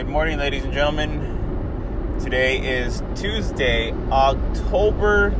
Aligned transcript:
Good 0.00 0.08
morning, 0.08 0.38
ladies 0.38 0.64
and 0.64 0.72
gentlemen. 0.72 2.16
Today 2.20 2.56
is 2.56 3.02
Tuesday, 3.16 3.92
October 4.10 5.32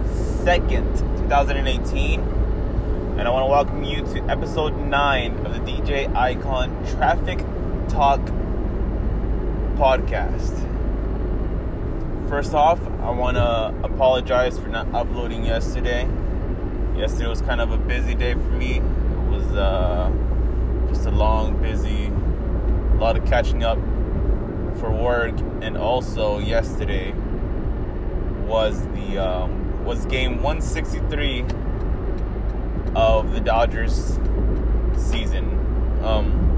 2nd, 0.45 0.99
2018. 1.21 2.21
And 2.21 3.21
I 3.23 3.31
want 3.31 3.45
to 3.45 3.51
welcome 3.51 3.85
you 3.85 4.05
to 4.13 4.21
episode 4.31 4.77
9 4.77 5.47
of 5.47 5.55
the 5.55 5.61
DJ 5.61 6.15
Icon 6.15 6.69
Traffic 6.89 7.39
Talk 7.89 8.21
podcast. 9.79 10.53
First 12.29 12.53
off, 12.53 12.87
I 13.01 13.09
want 13.13 13.39
to 13.39 13.75
apologize 13.83 14.59
for 14.59 14.69
not 14.69 14.93
uploading 14.95 15.47
yesterday. 15.47 16.07
Yesterday 16.95 17.29
was 17.29 17.41
kind 17.41 17.63
of 17.63 17.73
a 17.73 17.79
busy 17.79 18.15
day 18.15 18.35
for 18.35 18.41
me. 18.41 18.75
It 18.77 19.31
was 19.31 19.51
uh, 19.55 20.13
just 20.91 21.07
a 21.07 21.11
long, 21.11 21.57
busy, 21.63 22.09
a 22.09 23.01
lot 23.01 23.17
of 23.17 23.25
catching 23.25 23.65
up 23.65 23.79
for 24.81 24.91
work, 24.91 25.39
and 25.61 25.77
also 25.77 26.39
yesterday 26.39 27.13
was 28.47 28.83
the 28.89 29.19
um, 29.19 29.85
was 29.85 30.07
game 30.07 30.43
163 30.43 31.43
of 32.97 33.33
the 33.33 33.41
Dodgers 33.41 34.19
season. 34.97 35.45
Um, 36.03 36.49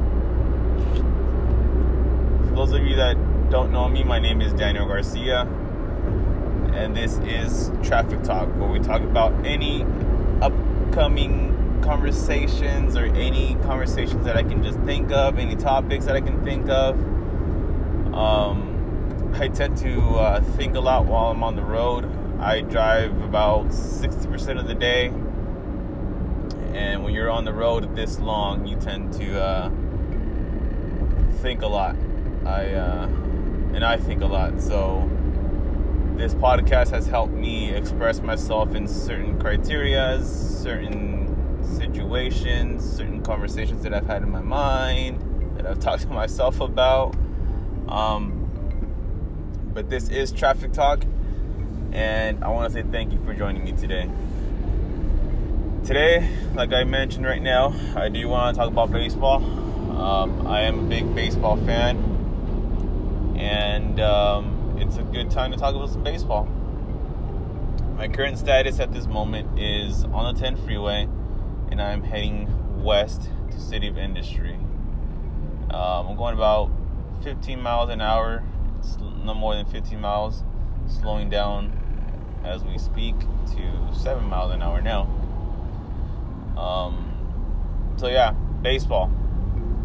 for 2.48 2.54
those 2.54 2.72
of 2.72 2.86
you 2.86 2.94
that 2.96 3.16
don't 3.50 3.72
know 3.72 3.88
me, 3.88 4.04
my 4.04 4.20
name 4.20 4.40
is 4.40 4.52
Daniel 4.52 4.86
Garcia, 4.86 5.40
and 6.72 6.96
this 6.96 7.18
is 7.18 7.72
Traffic 7.82 8.22
Talk, 8.22 8.48
where 8.56 8.68
we 8.68 8.78
talk 8.78 9.02
about 9.02 9.32
any 9.44 9.84
upcoming 10.40 11.80
conversations 11.82 12.96
or 12.96 13.06
any 13.06 13.56
conversations 13.64 14.24
that 14.24 14.36
I 14.36 14.44
can 14.44 14.62
just 14.62 14.78
think 14.80 15.10
of, 15.10 15.38
any 15.38 15.56
topics 15.56 16.04
that 16.04 16.14
I 16.14 16.20
can 16.20 16.42
think 16.44 16.68
of. 16.68 17.11
Um, 18.14 19.32
I 19.34 19.48
tend 19.48 19.76
to 19.78 20.00
uh, 20.16 20.40
think 20.56 20.74
a 20.74 20.80
lot 20.80 21.06
while 21.06 21.28
I'm 21.30 21.42
on 21.42 21.56
the 21.56 21.64
road. 21.64 22.04
I 22.40 22.60
drive 22.60 23.20
about 23.22 23.68
60% 23.68 24.60
of 24.60 24.66
the 24.66 24.74
day. 24.74 25.06
And 26.74 27.04
when 27.04 27.14
you're 27.14 27.30
on 27.30 27.44
the 27.44 27.52
road 27.52 27.94
this 27.96 28.18
long, 28.18 28.66
you 28.66 28.76
tend 28.76 29.12
to 29.14 29.42
uh, 29.42 29.70
think 31.40 31.62
a 31.62 31.66
lot. 31.66 31.96
I 32.44 32.72
uh, 32.72 33.06
and 33.74 33.84
I 33.84 33.96
think 33.96 34.22
a 34.22 34.26
lot. 34.26 34.60
So 34.60 35.08
this 36.16 36.34
podcast 36.34 36.90
has 36.90 37.06
helped 37.06 37.32
me 37.32 37.70
express 37.70 38.20
myself 38.20 38.74
in 38.74 38.86
certain 38.86 39.38
criterias, 39.38 40.24
certain 40.24 41.62
situations, 41.62 42.84
certain 42.96 43.22
conversations 43.22 43.82
that 43.82 43.94
I've 43.94 44.06
had 44.06 44.22
in 44.22 44.30
my 44.30 44.42
mind 44.42 45.56
that 45.56 45.66
I've 45.66 45.78
talked 45.78 46.02
to 46.02 46.08
myself 46.22 46.60
about. 46.60 47.14
Um, 47.92 48.48
but 49.74 49.90
this 49.90 50.08
is 50.08 50.32
Traffic 50.32 50.72
Talk, 50.72 51.04
and 51.92 52.42
I 52.42 52.48
want 52.48 52.72
to 52.72 52.80
say 52.80 52.88
thank 52.90 53.12
you 53.12 53.22
for 53.22 53.34
joining 53.34 53.62
me 53.62 53.72
today. 53.72 54.08
Today, 55.84 56.26
like 56.54 56.72
I 56.72 56.84
mentioned 56.84 57.26
right 57.26 57.42
now, 57.42 57.74
I 57.94 58.08
do 58.08 58.26
want 58.28 58.54
to 58.54 58.58
talk 58.58 58.70
about 58.70 58.90
baseball. 58.90 59.44
Um, 59.94 60.46
I 60.46 60.62
am 60.62 60.78
a 60.78 60.82
big 60.84 61.14
baseball 61.14 61.58
fan, 61.58 63.36
and 63.38 64.00
um, 64.00 64.78
it's 64.80 64.96
a 64.96 65.02
good 65.02 65.30
time 65.30 65.52
to 65.52 65.58
talk 65.58 65.74
about 65.74 65.90
some 65.90 66.02
baseball. 66.02 66.46
My 67.98 68.08
current 68.08 68.38
status 68.38 68.80
at 68.80 68.94
this 68.94 69.06
moment 69.06 69.58
is 69.58 70.04
on 70.04 70.34
the 70.34 70.40
10 70.40 70.56
freeway, 70.64 71.06
and 71.70 71.82
I'm 71.82 72.02
heading 72.02 72.82
west 72.82 73.28
to 73.50 73.60
City 73.60 73.88
of 73.88 73.98
Industry. 73.98 74.54
Um, 75.70 76.06
I'm 76.08 76.16
going 76.16 76.34
about 76.34 76.70
15 77.22 77.60
miles 77.60 77.90
an 77.90 78.00
hour, 78.00 78.42
no 79.24 79.34
more 79.34 79.54
than 79.54 79.66
15 79.66 80.00
miles, 80.00 80.42
slowing 80.88 81.30
down 81.30 81.72
as 82.44 82.64
we 82.64 82.78
speak 82.78 83.18
to 83.20 83.94
7 83.94 84.24
miles 84.28 84.52
an 84.52 84.62
hour 84.62 84.80
now. 84.82 85.02
Um, 86.56 87.94
so, 87.96 88.08
yeah, 88.08 88.32
baseball. 88.32 89.10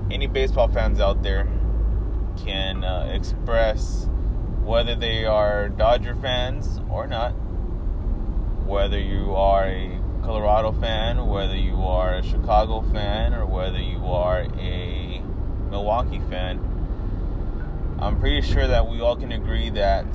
Any 0.09 0.28
baseball 0.28 0.67
fans 0.67 1.00
out 1.00 1.22
there 1.22 1.47
can 2.38 2.84
uh, 2.84 3.11
express 3.13 4.09
whether 4.63 4.95
they 4.95 5.25
are 5.25 5.69
Dodger 5.69 6.16
fans 6.16 6.79
or 6.90 7.07
not, 7.07 7.31
whether 8.66 9.00
you 9.00 9.35
are 9.35 9.66
a 9.66 10.01
Colorado 10.23 10.72
fan, 10.72 11.25
whether 11.28 11.56
you 11.56 11.75
are 11.84 12.16
a 12.16 12.23
Chicago 12.23 12.81
fan, 12.91 13.34
or 13.34 13.45
whether 13.45 13.79
you 13.79 14.06
are 14.06 14.41
a 14.59 15.22
Milwaukee 15.69 16.22
fan 16.29 16.66
I'm 18.00 18.19
pretty 18.19 18.41
sure 18.41 18.68
that 18.68 18.88
we 18.88 19.02
all 19.02 19.16
can 19.16 19.31
agree 19.31 19.72
that 19.72 20.06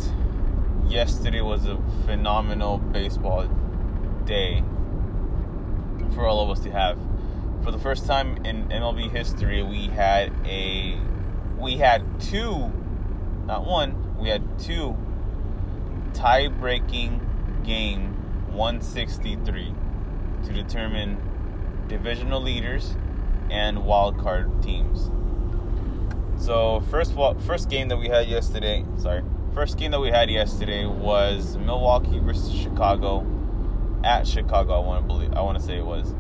yesterday 0.87 1.41
was 1.41 1.67
a 1.67 1.83
phenomenal 2.07 2.79
baseball 2.79 3.49
day 4.25 4.63
for 6.15 6.25
all 6.25 6.45
of 6.45 6.57
us 6.57 6.63
to 6.63 6.71
have. 6.71 6.97
For 7.65 7.73
the 7.73 7.81
first 7.81 8.07
time 8.07 8.37
in 8.45 8.69
MLB 8.69 9.11
history, 9.11 9.65
we 9.65 9.89
had 9.89 10.33
a 10.47 10.97
we 11.59 11.79
had 11.79 12.21
two, 12.21 12.71
not 13.47 13.67
one, 13.67 14.17
we 14.17 14.29
had 14.29 14.61
two 14.61 14.97
tie-breaking 16.15 17.21
game 17.65 18.15
163 18.53 19.75
to 20.45 20.53
determine 20.53 21.17
divisional 21.89 22.41
leaders 22.41 22.95
and 23.51 23.85
wild 23.85 24.21
card 24.21 24.63
teams. 24.63 25.11
So 26.43 26.83
first 26.91 27.15
first 27.47 27.71
game 27.71 27.87
that 27.87 27.99
we 27.99 28.09
had 28.09 28.27
yesterday, 28.27 28.85
sorry, 28.99 29.23
first 29.55 29.79
game 29.79 29.93
that 29.93 30.01
we 30.01 30.09
had 30.09 30.29
yesterday 30.29 30.87
was 30.87 31.57
Milwaukee 31.57 32.19
versus 32.19 32.53
Chicago 32.53 33.25
at 34.03 34.27
Chicago. 34.27 34.75
I 34.75 34.85
want 34.85 35.05
to 35.05 35.07
believe 35.07 35.33
I 35.35 35.43
want 35.43 35.61
to 35.61 35.65
say 35.65 35.79
it 35.79 35.87
was. 35.87 36.13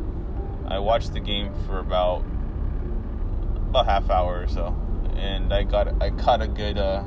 I 0.69 0.78
watched 0.78 1.12
the 1.12 1.19
game 1.19 1.53
for 1.66 1.81
about 1.81 2.22
about 3.69 3.87
half 3.87 4.11
hour 4.11 4.41
or 4.41 4.47
so, 4.47 4.77
and 5.16 5.53
I 5.53 5.65
got 5.65 6.00
I 6.00 6.11
caught 6.11 6.41
a 6.41 6.47
good 6.47 6.78
uh, 6.78 7.03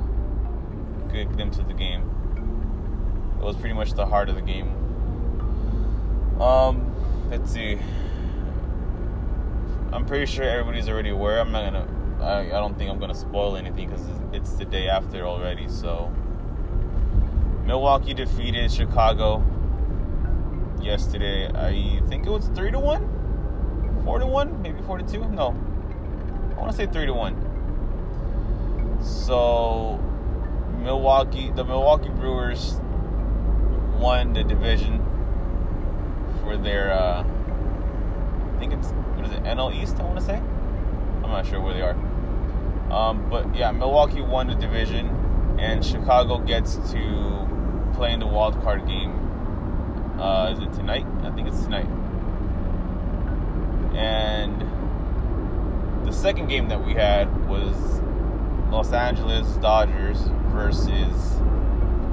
good 1.10 1.32
glimpse 1.32 1.56
of 1.56 1.68
the 1.68 1.74
game. 1.74 2.02
It 3.40 3.44
was 3.44 3.56
pretty 3.56 3.74
much 3.74 3.94
the 3.94 4.04
heart 4.04 4.28
of 4.28 4.34
the 4.34 4.42
game. 4.42 4.68
Um, 6.38 6.94
let's 7.30 7.50
see. 7.50 7.78
I'm 9.90 10.04
pretty 10.04 10.26
sure 10.26 10.44
everybody's 10.44 10.90
already 10.90 11.08
aware. 11.08 11.40
I'm 11.40 11.50
not 11.50 11.64
gonna 11.72 11.96
I, 12.26 12.40
I 12.40 12.58
don't 12.60 12.76
think 12.76 12.90
I'm 12.90 12.98
going 12.98 13.12
to 13.12 13.16
spoil 13.16 13.56
anything 13.56 13.88
because 13.88 14.04
it's 14.32 14.54
the 14.54 14.64
day 14.64 14.88
after 14.88 15.24
already. 15.24 15.68
So, 15.68 16.12
Milwaukee 17.64 18.14
defeated 18.14 18.72
Chicago 18.72 19.44
yesterday. 20.80 21.46
I 21.48 22.00
think 22.08 22.26
it 22.26 22.30
was 22.30 22.48
3 22.48 22.72
to 22.72 22.80
1? 22.80 24.02
4 24.04 24.18
to 24.18 24.26
1? 24.26 24.62
Maybe 24.62 24.82
4 24.82 24.98
to 24.98 25.04
2? 25.04 25.28
No. 25.30 25.54
I 26.56 26.60
want 26.60 26.72
to 26.72 26.76
say 26.76 26.86
3 26.86 27.06
to 27.06 27.14
1. 27.14 29.00
So, 29.04 30.00
Milwaukee, 30.80 31.52
the 31.54 31.64
Milwaukee 31.64 32.08
Brewers 32.08 32.80
won 34.00 34.32
the 34.32 34.42
division 34.42 35.00
for 36.42 36.56
their, 36.56 36.92
uh, 36.92 37.22
I 37.22 38.58
think 38.58 38.72
it's, 38.72 38.88
what 38.88 39.26
is 39.26 39.32
it, 39.32 39.44
NL 39.44 39.72
East, 39.80 40.00
I 40.00 40.02
want 40.04 40.18
to 40.18 40.24
say? 40.24 40.36
I'm 40.36 41.30
not 41.30 41.46
sure 41.46 41.60
where 41.60 41.74
they 41.74 41.82
are. 41.82 41.96
Um, 42.96 43.28
but 43.28 43.54
yeah, 43.54 43.72
Milwaukee 43.72 44.22
won 44.22 44.46
the 44.46 44.54
division, 44.54 45.06
and 45.60 45.84
Chicago 45.84 46.38
gets 46.38 46.76
to 46.92 47.90
play 47.94 48.14
in 48.14 48.20
the 48.20 48.26
wild 48.26 48.58
card 48.62 48.86
game. 48.86 49.12
Uh, 50.18 50.50
is 50.52 50.60
it 50.60 50.72
tonight? 50.72 51.04
I 51.22 51.30
think 51.32 51.46
it's 51.46 51.62
tonight. 51.62 51.86
And 53.94 54.62
the 56.06 56.12
second 56.12 56.48
game 56.48 56.68
that 56.68 56.82
we 56.86 56.94
had 56.94 57.46
was 57.46 57.76
Los 58.70 58.90
Angeles 58.92 59.46
Dodgers 59.56 60.18
versus 60.48 61.34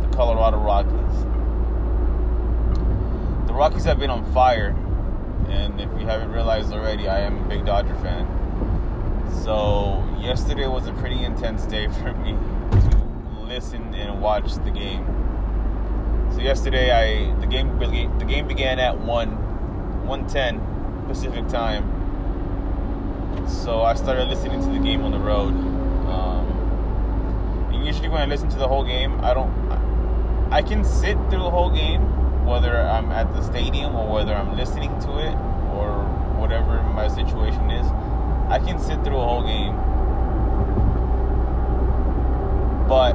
the 0.01 0.09
Colorado 0.13 0.57
Rockies. 0.57 1.23
The 3.47 3.53
Rockies 3.53 3.85
have 3.85 3.99
been 3.99 4.09
on 4.09 4.29
fire, 4.33 4.75
and 5.47 5.79
if 5.79 5.89
you 5.97 6.05
haven't 6.05 6.33
realized 6.33 6.73
already, 6.73 7.07
I 7.07 7.21
am 7.21 7.45
a 7.45 7.47
big 7.47 7.65
Dodger 7.65 7.95
fan. 7.95 8.42
So 9.41 10.03
yesterday 10.19 10.67
was 10.67 10.87
a 10.87 10.93
pretty 10.93 11.23
intense 11.23 11.65
day 11.65 11.87
for 12.01 12.13
me 12.13 12.37
to 12.71 13.39
listen 13.41 13.93
and 13.93 14.21
watch 14.21 14.53
the 14.55 14.71
game. 14.71 15.05
So 16.33 16.39
yesterday, 16.39 16.91
I 16.91 17.39
the 17.39 17.47
game 17.47 17.77
the 17.77 18.25
game 18.25 18.47
began 18.47 18.79
at 18.79 18.99
one, 18.99 19.29
one 20.07 20.27
ten 20.27 20.59
Pacific 21.07 21.47
time. 21.47 21.89
So 23.47 23.81
I 23.81 23.93
started 23.93 24.29
listening 24.29 24.61
to 24.61 24.67
the 24.67 24.79
game 24.79 25.03
on 25.03 25.11
the 25.11 25.19
road. 25.19 25.53
Um, 25.53 26.47
and 27.73 27.85
usually 27.85 28.09
when 28.09 28.21
I 28.21 28.25
listen 28.25 28.49
to 28.49 28.57
the 28.57 28.67
whole 28.67 28.83
game, 28.83 29.19
I 29.21 29.33
don't. 29.33 29.51
I 30.51 30.61
can 30.61 30.83
sit 30.83 31.17
through 31.29 31.43
the 31.43 31.49
whole 31.49 31.71
game, 31.71 32.45
whether 32.45 32.79
I'm 32.79 33.11
at 33.11 33.31
the 33.33 33.41
stadium 33.41 33.95
or 33.95 34.11
whether 34.11 34.33
I'm 34.33 34.55
listening 34.55 34.91
to 35.01 35.17
it 35.17 35.35
or 35.75 36.03
whatever 36.39 36.81
my 36.83 37.07
situation 37.07 37.71
is. 37.71 37.87
I 38.49 38.59
can 38.59 38.79
sit 38.79 39.03
through 39.03 39.17
a 39.17 39.25
whole 39.25 39.43
game 39.43 39.75
But 42.87 43.13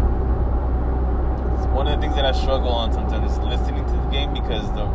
one 1.73 1.87
of 1.87 1.95
the 1.95 2.01
things 2.01 2.17
that 2.17 2.25
I 2.25 2.33
struggle 2.33 2.71
on 2.71 2.93
sometimes 2.93 3.31
is 3.31 3.39
listening 3.39 3.85
to 3.87 3.93
the 3.93 4.09
game 4.11 4.33
because 4.33 4.67
the 4.73 4.87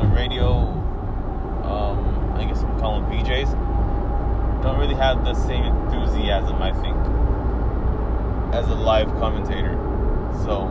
the 0.00 0.06
radio, 0.12 0.66
um, 1.62 2.34
I 2.34 2.44
guess 2.44 2.62
we 2.62 2.80
call 2.80 3.00
them 3.00 3.10
VJs, 3.10 3.52
don't 4.62 4.80
really 4.80 4.94
have 4.94 5.24
the 5.24 5.34
same 5.34 5.64
enthusiasm. 5.64 6.60
I 6.60 6.72
think 6.72 6.96
as 8.54 8.66
a 8.68 8.74
live 8.74 9.08
commentator. 9.20 9.74
So 10.44 10.64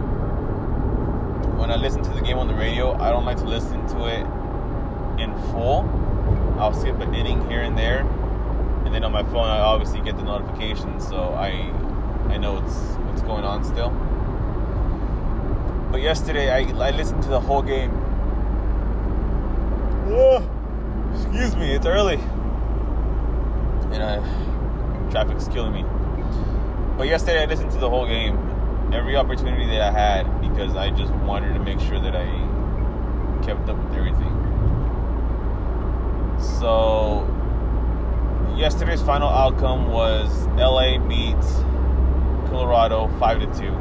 when 1.55 1.69
I 1.71 1.75
listen 1.75 2.03
to 2.03 2.09
the 2.09 2.21
game 2.21 2.37
on 2.37 2.47
the 2.47 2.55
radio, 2.55 2.93
I 2.99 3.11
don't 3.11 3.25
like 3.25 3.37
to 3.37 3.45
listen 3.45 3.87
to 3.89 4.07
it 4.07 4.25
in 5.21 5.33
full. 5.51 5.87
I'll 6.59 6.73
skip 6.73 6.99
an 6.99 7.13
inning 7.13 7.47
here 7.49 7.61
and 7.61 7.77
there, 7.77 8.03
then 8.95 9.03
on 9.03 9.11
my 9.11 9.23
phone 9.23 9.45
I 9.45 9.59
obviously 9.59 9.99
get 9.99 10.15
the 10.15 10.23
notifications, 10.23 11.05
so 11.05 11.17
I 11.33 11.49
I 12.29 12.37
know 12.37 12.53
what's 12.53 12.75
what's 13.07 13.21
going 13.23 13.43
on 13.43 13.65
still. 13.65 13.89
But 15.91 16.01
yesterday 16.01 16.49
I, 16.49 16.59
I 16.79 16.91
listened 16.91 17.21
to 17.23 17.29
the 17.29 17.41
whole 17.41 17.61
game. 17.61 17.91
Oh, 20.07 20.41
excuse 21.13 21.57
me, 21.57 21.73
it's 21.73 21.85
early, 21.85 22.19
and 23.91 24.01
I, 24.01 25.09
traffic's 25.11 25.49
killing 25.49 25.73
me. 25.73 25.83
But 26.97 27.07
yesterday 27.07 27.43
I 27.43 27.45
listened 27.47 27.71
to 27.71 27.79
the 27.79 27.89
whole 27.89 28.07
game, 28.07 28.37
every 28.93 29.17
opportunity 29.17 29.65
that 29.65 29.81
I 29.81 29.91
had, 29.91 30.39
because 30.39 30.77
I 30.77 30.89
just 30.91 31.11
wanted 31.15 31.53
to 31.53 31.59
make 31.59 31.81
sure 31.81 31.99
that 31.99 32.15
I 32.15 32.25
kept 33.43 33.67
up 33.67 33.77
with 33.77 33.93
everything. 33.97 34.31
So 36.39 37.34
yesterday's 38.55 39.01
final 39.01 39.29
outcome 39.29 39.91
was 39.91 40.47
LA 40.55 40.97
beats 40.97 41.53
Colorado 42.49 43.07
five 43.19 43.39
to 43.39 43.47
two. 43.47 43.71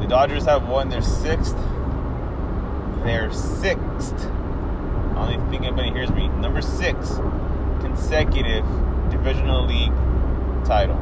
The 0.00 0.06
Dodgers 0.08 0.44
have 0.44 0.68
won 0.68 0.88
their 0.88 1.02
sixth. 1.02 1.56
Their 3.04 3.32
sixth. 3.32 4.26
I 5.16 5.30
don't 5.30 5.50
think 5.50 5.62
anybody 5.64 5.90
hears 5.90 6.10
me. 6.10 6.28
Number 6.28 6.60
six 6.60 7.14
consecutive 7.80 8.64
divisional 9.10 9.66
league 9.66 9.92
title. 10.64 10.96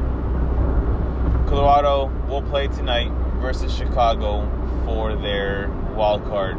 Colorado 1.47 2.07
will 2.27 2.41
play 2.43 2.67
tonight 2.67 3.11
versus 3.41 3.75
Chicago 3.75 4.49
for 4.85 5.15
their 5.15 5.69
wild 5.95 6.23
card 6.25 6.57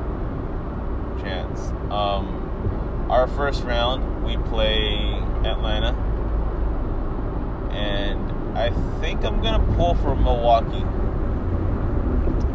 chance. 1.20 1.70
Um, 1.90 3.06
our 3.08 3.26
first 3.28 3.62
round, 3.64 4.15
we 4.26 4.36
play 4.48 5.14
Atlanta, 5.44 5.94
and 7.70 8.58
I 8.58 8.70
think 9.00 9.24
I'm 9.24 9.40
gonna 9.40 9.64
pull 9.76 9.94
for 9.94 10.16
Milwaukee. 10.16 10.84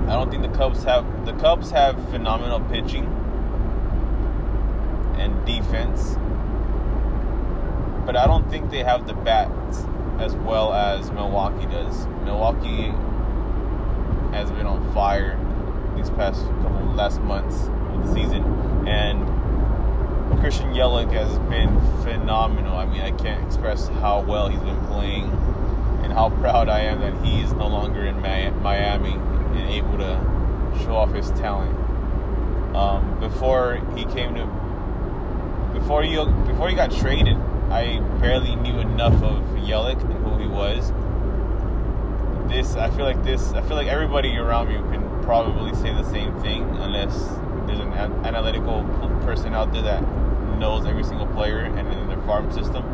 I 0.09 0.15
don't 0.15 0.29
think 0.29 0.43
the 0.43 0.57
Cubs 0.57 0.83
have 0.83 1.25
the 1.25 1.31
Cubs 1.33 1.71
have 1.71 1.95
phenomenal 2.09 2.59
pitching 2.59 3.05
and 5.17 5.45
defense, 5.45 6.17
but 8.05 8.17
I 8.17 8.27
don't 8.27 8.49
think 8.49 8.69
they 8.69 8.83
have 8.83 9.07
the 9.07 9.13
bats 9.13 9.85
as 10.19 10.35
well 10.35 10.73
as 10.73 11.09
Milwaukee 11.11 11.67
does. 11.67 12.05
Milwaukee 12.25 12.91
has 14.35 14.51
been 14.51 14.67
on 14.67 14.93
fire 14.93 15.39
these 15.95 16.09
past 16.09 16.43
couple 16.61 16.85
last 16.93 17.21
months 17.21 17.69
of 17.93 18.05
the 18.05 18.13
season, 18.13 18.43
and 18.87 19.30
Christian 20.51 20.73
Yelich 20.73 21.13
has 21.13 21.39
been 21.49 21.79
phenomenal. 22.03 22.75
I 22.75 22.85
mean, 22.85 22.99
I 22.99 23.11
can't 23.11 23.41
express 23.47 23.87
how 23.87 24.19
well 24.19 24.49
he's 24.49 24.59
been 24.59 24.85
playing 24.87 25.23
and 26.03 26.11
how 26.11 26.29
proud 26.41 26.67
I 26.67 26.81
am 26.81 26.99
that 26.99 27.25
he 27.25 27.39
is 27.39 27.53
no 27.53 27.67
longer 27.67 28.05
in 28.05 28.21
Miami 28.21 29.13
and 29.13 29.69
able 29.69 29.97
to 29.99 30.19
show 30.83 30.97
off 30.97 31.13
his 31.13 31.29
talent. 31.39 31.73
Um, 32.75 33.17
before 33.21 33.75
he 33.95 34.03
came 34.03 34.35
to, 34.35 34.45
before 35.71 36.03
he 36.03 36.17
before 36.51 36.67
he 36.67 36.75
got 36.75 36.91
traded, 36.91 37.37
I 37.69 37.99
barely 38.19 38.57
knew 38.57 38.77
enough 38.77 39.23
of 39.23 39.41
Yelich 39.55 40.01
and 40.01 40.25
who 40.25 40.37
he 40.37 40.47
was. 40.47 40.91
This, 42.51 42.75
I 42.75 42.89
feel 42.89 43.05
like 43.05 43.23
this, 43.23 43.53
I 43.53 43.61
feel 43.61 43.77
like 43.77 43.87
everybody 43.87 44.35
around 44.35 44.67
me 44.67 44.75
can 44.75 45.23
probably 45.23 45.73
say 45.75 45.93
the 45.93 46.03
same 46.11 46.37
thing, 46.41 46.63
unless 46.75 47.15
there's 47.67 47.79
an 47.79 47.93
analytical 48.25 48.83
person 49.23 49.53
out 49.53 49.71
there 49.71 49.83
that 49.83 50.03
knows 50.61 50.85
every 50.85 51.03
single 51.03 51.27
player 51.27 51.59
and 51.59 51.79
in 51.79 52.07
their 52.07 52.21
farm 52.21 52.49
system, 52.53 52.85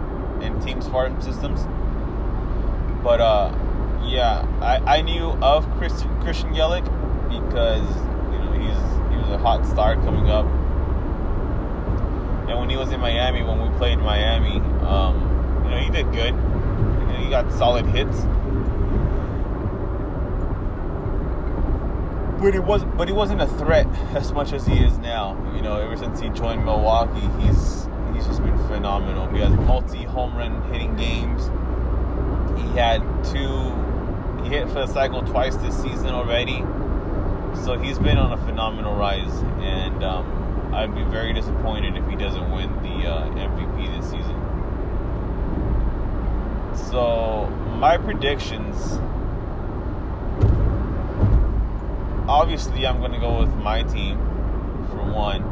in 0.42 0.60
teams' 0.62 0.88
farm 0.88 1.22
systems. 1.22 1.62
But 3.04 3.22
uh, 3.22 3.54
yeah, 4.04 4.48
I, 4.62 4.98
I 4.98 5.02
knew 5.02 5.34
of 5.44 5.70
Christian 5.78 6.10
Christian 6.22 6.54
Yelich 6.54 6.86
because 7.30 7.88
you 8.32 8.40
know 8.40 8.52
he's 8.54 9.12
he 9.12 9.18
was 9.22 9.30
a 9.30 9.38
hot 9.38 9.68
star 9.68 9.96
coming 9.98 10.30
up 10.32 10.48
and 12.48 12.58
when 12.60 12.70
he 12.70 12.78
was 12.78 12.92
in 12.94 13.02
Miami, 13.02 13.44
when 13.44 13.62
we 13.62 13.78
played 13.78 14.00
Miami, 14.00 14.62
um, 14.86 15.20
you 15.66 15.70
know, 15.70 15.78
he 15.80 15.90
did 15.90 16.06
good. 16.14 16.34
You 16.34 17.08
know, 17.08 17.20
he 17.22 17.30
got 17.30 17.52
solid 17.52 17.86
hits. 17.88 18.22
But 22.40 22.54
it 22.54 22.64
was, 22.64 22.84
but 22.84 23.08
he 23.08 23.14
wasn't 23.14 23.42
a 23.42 23.48
threat 23.48 23.88
as 24.16 24.32
much 24.32 24.54
as 24.54 24.66
he 24.66 24.78
is 24.78 24.98
now. 25.00 25.36
You 25.56 25.62
know, 25.62 25.78
ever 25.78 25.98
since 25.98 26.20
he 26.20 26.30
joined 26.30 26.64
Milwaukee, 26.64 27.28
he's 27.42 27.88
he's 28.14 28.26
just 28.28 28.44
been 28.44 28.58
phenomenal. 28.68 29.28
He 29.30 29.40
has 29.40 29.52
multi 29.52 30.04
home 30.04 30.36
run 30.36 30.62
hitting 30.72 30.96
games. 30.96 31.48
He 32.60 32.68
had 32.78 33.02
two. 33.24 33.74
He 34.44 34.50
hit 34.50 34.68
for 34.68 34.86
the 34.86 34.88
cycle 34.88 35.24
twice 35.24 35.56
this 35.58 35.76
season 35.82 36.10
already. 36.10 36.64
So 37.64 37.78
he's 37.78 37.98
been 37.98 38.18
on 38.18 38.32
a 38.32 38.38
phenomenal 38.38 38.96
rise, 38.96 39.34
and 39.60 40.04
um, 40.04 40.74
I'd 40.74 40.94
be 40.94 41.04
very 41.04 41.34
disappointed 41.34 41.98
if 41.98 42.08
he 42.08 42.16
doesn't 42.16 42.52
win 42.52 42.72
the 42.84 43.10
uh, 43.10 43.30
MVP 43.30 44.00
this 44.00 44.12
season. 44.12 44.36
So, 46.92 47.48
my 47.80 47.98
predictions. 47.98 49.00
Obviously, 52.28 52.86
I'm 52.86 53.00
going 53.00 53.14
to 53.14 53.20
go 53.20 53.40
with 53.40 53.56
my 53.56 53.84
team 53.84 54.18
for 54.90 55.02
one. 55.12 55.44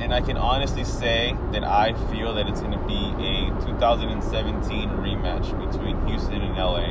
And 0.00 0.12
I 0.12 0.20
can 0.20 0.36
honestly 0.36 0.82
say 0.82 1.36
that 1.52 1.62
I 1.62 1.92
feel 2.10 2.34
that 2.34 2.48
it's 2.48 2.60
going 2.60 2.72
to 2.72 2.86
be 2.88 2.94
a 3.24 3.50
2017 3.64 4.88
rematch 4.90 5.70
between 5.70 6.06
Houston 6.08 6.42
and 6.42 6.56
LA. 6.56 6.90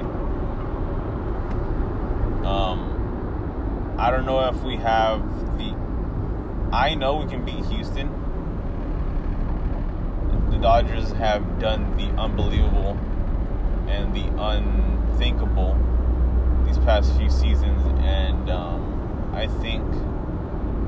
Um, 2.50 3.96
I 4.00 4.12
don't 4.12 4.26
know 4.26 4.48
if 4.48 4.64
we 4.64 4.78
have 4.78 5.22
the 5.58 5.76
I 6.72 6.96
know 6.96 7.18
we 7.18 7.30
can 7.30 7.44
beat 7.44 7.66
Houston. 7.66 8.08
The 10.52 10.58
Dodgers 10.58 11.12
have 11.12 11.60
done 11.60 11.98
the 11.98 12.06
unbelievable 12.18 12.98
and 13.90 14.16
the 14.16 14.28
unthinkable 14.42 15.78
these 16.72 16.84
past 16.86 17.14
few 17.18 17.30
seasons, 17.30 17.86
and 18.06 18.50
um, 18.50 19.32
I 19.34 19.48
think 19.48 19.84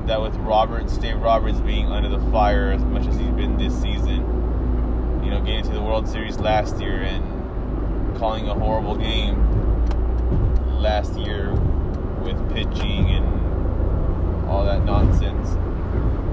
that 0.06 0.20
with 0.20 0.34
Roberts, 0.36 0.96
Dave 0.96 1.20
Roberts 1.20 1.60
being 1.60 1.88
under 1.88 2.08
the 2.08 2.20
fire 2.30 2.72
as 2.72 2.82
much 2.84 3.06
as 3.06 3.18
he's 3.18 3.30
been 3.30 3.58
this 3.58 3.74
season, 3.82 4.22
you 5.22 5.30
know, 5.30 5.42
getting 5.44 5.64
to 5.64 5.72
the 5.72 5.82
World 5.82 6.08
Series 6.08 6.38
last 6.38 6.80
year 6.80 7.02
and 7.02 8.16
calling 8.16 8.48
a 8.48 8.54
horrible 8.54 8.96
game 8.96 9.36
last 10.80 11.18
year 11.18 11.52
with 12.22 12.38
pitching 12.54 13.10
and 13.10 14.48
all 14.48 14.64
that 14.64 14.84
nonsense. 14.84 15.50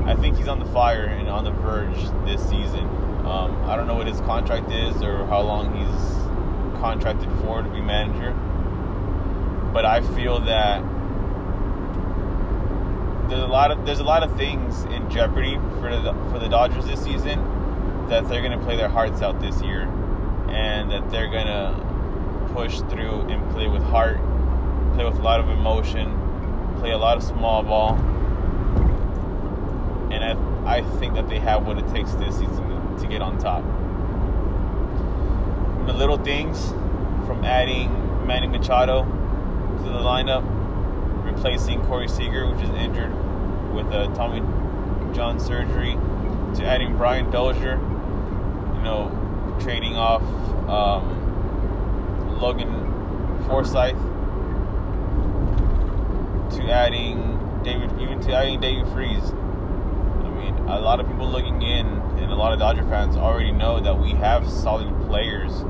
I 0.07 0.15
think 0.15 0.37
he's 0.37 0.47
on 0.47 0.59
the 0.59 0.65
fire 0.65 1.05
and 1.05 1.27
on 1.27 1.43
the 1.43 1.51
verge 1.51 1.97
this 2.25 2.41
season. 2.43 2.85
Um, 3.25 3.63
I 3.65 3.75
don't 3.75 3.87
know 3.87 3.95
what 3.95 4.07
his 4.07 4.21
contract 4.21 4.71
is 4.71 5.01
or 5.01 5.25
how 5.25 5.41
long 5.41 5.75
he's 5.75 6.79
contracted 6.81 7.29
for 7.41 7.61
to 7.61 7.69
be 7.69 7.81
manager, 7.81 8.33
but 9.73 9.85
I 9.85 10.01
feel 10.01 10.39
that 10.41 10.81
there's 13.29 13.43
a 13.43 13.47
lot 13.47 13.71
of 13.71 13.85
there's 13.85 13.99
a 13.99 14.03
lot 14.03 14.23
of 14.23 14.35
things 14.37 14.83
in 14.85 15.09
jeopardy 15.09 15.55
for 15.79 15.89
the 15.89 16.13
for 16.31 16.39
the 16.39 16.49
Dodgers 16.49 16.85
this 16.85 17.01
season 17.01 17.39
that 18.09 18.27
they're 18.27 18.41
going 18.41 18.57
to 18.57 18.65
play 18.65 18.75
their 18.75 18.89
hearts 18.89 19.21
out 19.21 19.39
this 19.39 19.61
year, 19.61 19.83
and 20.49 20.91
that 20.91 21.09
they're 21.09 21.29
going 21.29 21.47
to 21.47 22.49
push 22.53 22.79
through 22.89 23.21
and 23.29 23.49
play 23.51 23.67
with 23.67 23.83
heart, 23.83 24.17
play 24.95 25.05
with 25.05 25.17
a 25.17 25.21
lot 25.21 25.39
of 25.39 25.49
emotion, 25.49 26.11
play 26.79 26.91
a 26.91 26.97
lot 26.97 27.15
of 27.15 27.23
small 27.23 27.63
ball 27.63 27.97
and 30.11 30.23
I, 30.23 30.77
I 30.77 30.81
think 30.99 31.15
that 31.15 31.29
they 31.29 31.39
have 31.39 31.65
what 31.65 31.77
it 31.77 31.87
takes 31.89 32.11
this 32.13 32.37
season 32.37 32.97
to 32.97 33.07
get 33.07 33.21
on 33.21 33.37
top. 33.37 33.63
The 35.87 35.93
little 35.93 36.17
things 36.17 36.69
from 37.25 37.43
adding 37.43 38.27
Manny 38.27 38.47
Machado 38.47 39.03
to 39.83 39.89
the 39.89 39.99
lineup, 39.99 40.43
replacing 41.25 41.81
Corey 41.85 42.07
Seager, 42.07 42.47
which 42.47 42.63
is 42.63 42.69
injured 42.71 43.11
with 43.73 43.87
a 43.87 44.11
Tommy 44.15 44.41
John 45.13 45.39
surgery, 45.39 45.97
to 46.55 46.65
adding 46.65 46.97
Brian 46.97 47.31
Dozier, 47.31 47.77
you 47.77 48.81
know, 48.83 49.57
trading 49.59 49.95
off 49.95 50.21
um, 50.69 52.39
Logan 52.39 53.43
Forsythe 53.47 53.97
to 56.55 56.71
adding 56.71 57.61
David, 57.63 57.91
even 57.99 58.19
to 58.21 58.33
adding 58.33 58.59
David 58.59 58.87
Freese. 58.91 59.31
I 59.31 60.29
mean, 60.29 60.55
a 60.67 60.79
lot 60.79 60.99
of 60.99 61.07
people 61.07 61.29
looking 61.29 61.61
in, 61.61 61.87
and 61.87 62.31
a 62.31 62.35
lot 62.35 62.53
of 62.53 62.59
Dodger 62.59 62.83
fans 62.83 63.15
already 63.15 63.51
know 63.51 63.79
that 63.79 63.99
we 63.99 64.11
have 64.11 64.49
solid 64.49 64.89
players 65.07 65.63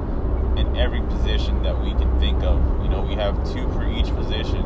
in 0.61 0.77
every 0.77 1.01
position 1.01 1.63
that 1.63 1.77
we 1.83 1.91
can 1.91 2.19
think 2.19 2.43
of. 2.43 2.59
You 2.83 2.89
know, 2.89 3.01
we 3.01 3.15
have 3.15 3.35
two 3.51 3.67
for 3.73 3.85
each 3.89 4.13
position. 4.15 4.63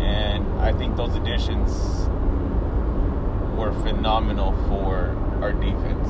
And 0.00 0.46
I 0.60 0.72
think 0.72 0.96
those 0.96 1.14
additions 1.16 2.08
were 3.58 3.72
phenomenal 3.82 4.52
for 4.68 5.16
our 5.42 5.52
defense. 5.52 6.08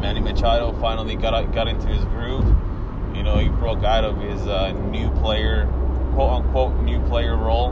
Manny 0.00 0.20
Machado 0.20 0.72
finally 0.80 1.16
got 1.16 1.52
got 1.52 1.68
into 1.68 1.88
his 1.88 2.04
groove. 2.06 2.46
You 3.14 3.22
know, 3.22 3.36
he 3.38 3.48
broke 3.48 3.84
out 3.84 4.04
of 4.04 4.18
his 4.20 4.46
uh, 4.46 4.72
new 4.72 5.10
player, 5.10 5.66
quote 6.14 6.44
unquote, 6.44 6.80
new 6.80 7.00
player 7.06 7.36
role, 7.36 7.70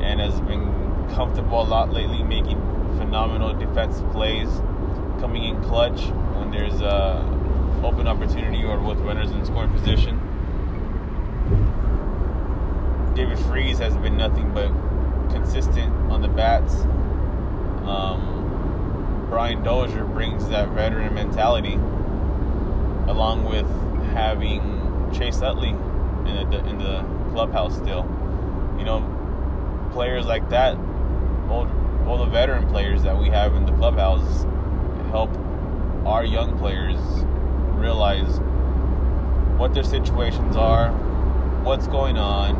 and 0.00 0.20
has 0.20 0.40
been 0.42 0.64
comfortable 1.14 1.62
a 1.62 1.64
lot 1.64 1.92
lately, 1.92 2.22
making 2.22 2.60
phenomenal 2.96 3.52
defensive 3.54 4.10
plays, 4.12 4.48
coming 5.20 5.44
in 5.44 5.62
clutch 5.64 6.00
when 6.36 6.50
there's 6.50 6.80
a 6.80 7.35
open 7.84 8.06
opportunity 8.06 8.64
or 8.64 8.78
with 8.80 8.98
runners 8.98 9.30
in 9.30 9.44
scoring 9.44 9.70
position. 9.72 10.20
David 13.14 13.38
Freese 13.40 13.78
has 13.78 13.96
been 13.96 14.16
nothing 14.16 14.52
but 14.52 14.68
consistent 15.30 15.92
on 16.10 16.20
the 16.22 16.28
bats. 16.28 16.74
Um, 17.86 19.26
Brian 19.30 19.62
Dozier 19.62 20.04
brings 20.04 20.48
that 20.48 20.68
veteran 20.70 21.14
mentality, 21.14 21.74
along 23.10 23.44
with 23.44 23.66
having 24.12 25.10
Chase 25.14 25.40
Utley 25.40 25.70
in 25.70 26.50
the 26.50 26.58
in 26.66 26.78
the 26.78 27.04
clubhouse 27.32 27.76
still. 27.76 28.04
You 28.78 28.84
know, 28.84 29.88
players 29.92 30.26
like 30.26 30.48
that, 30.50 30.76
all, 31.48 31.66
all 32.06 32.18
the 32.18 32.30
veteran 32.30 32.68
players 32.68 33.02
that 33.02 33.16
we 33.18 33.28
have 33.28 33.54
in 33.54 33.64
the 33.64 33.72
clubhouse, 33.72 34.44
help 35.10 35.30
our 36.04 36.24
young 36.24 36.58
players 36.58 36.98
realize 37.76 38.40
what 39.58 39.74
their 39.74 39.84
situations 39.84 40.56
are, 40.56 40.90
what's 41.62 41.86
going 41.86 42.18
on, 42.18 42.54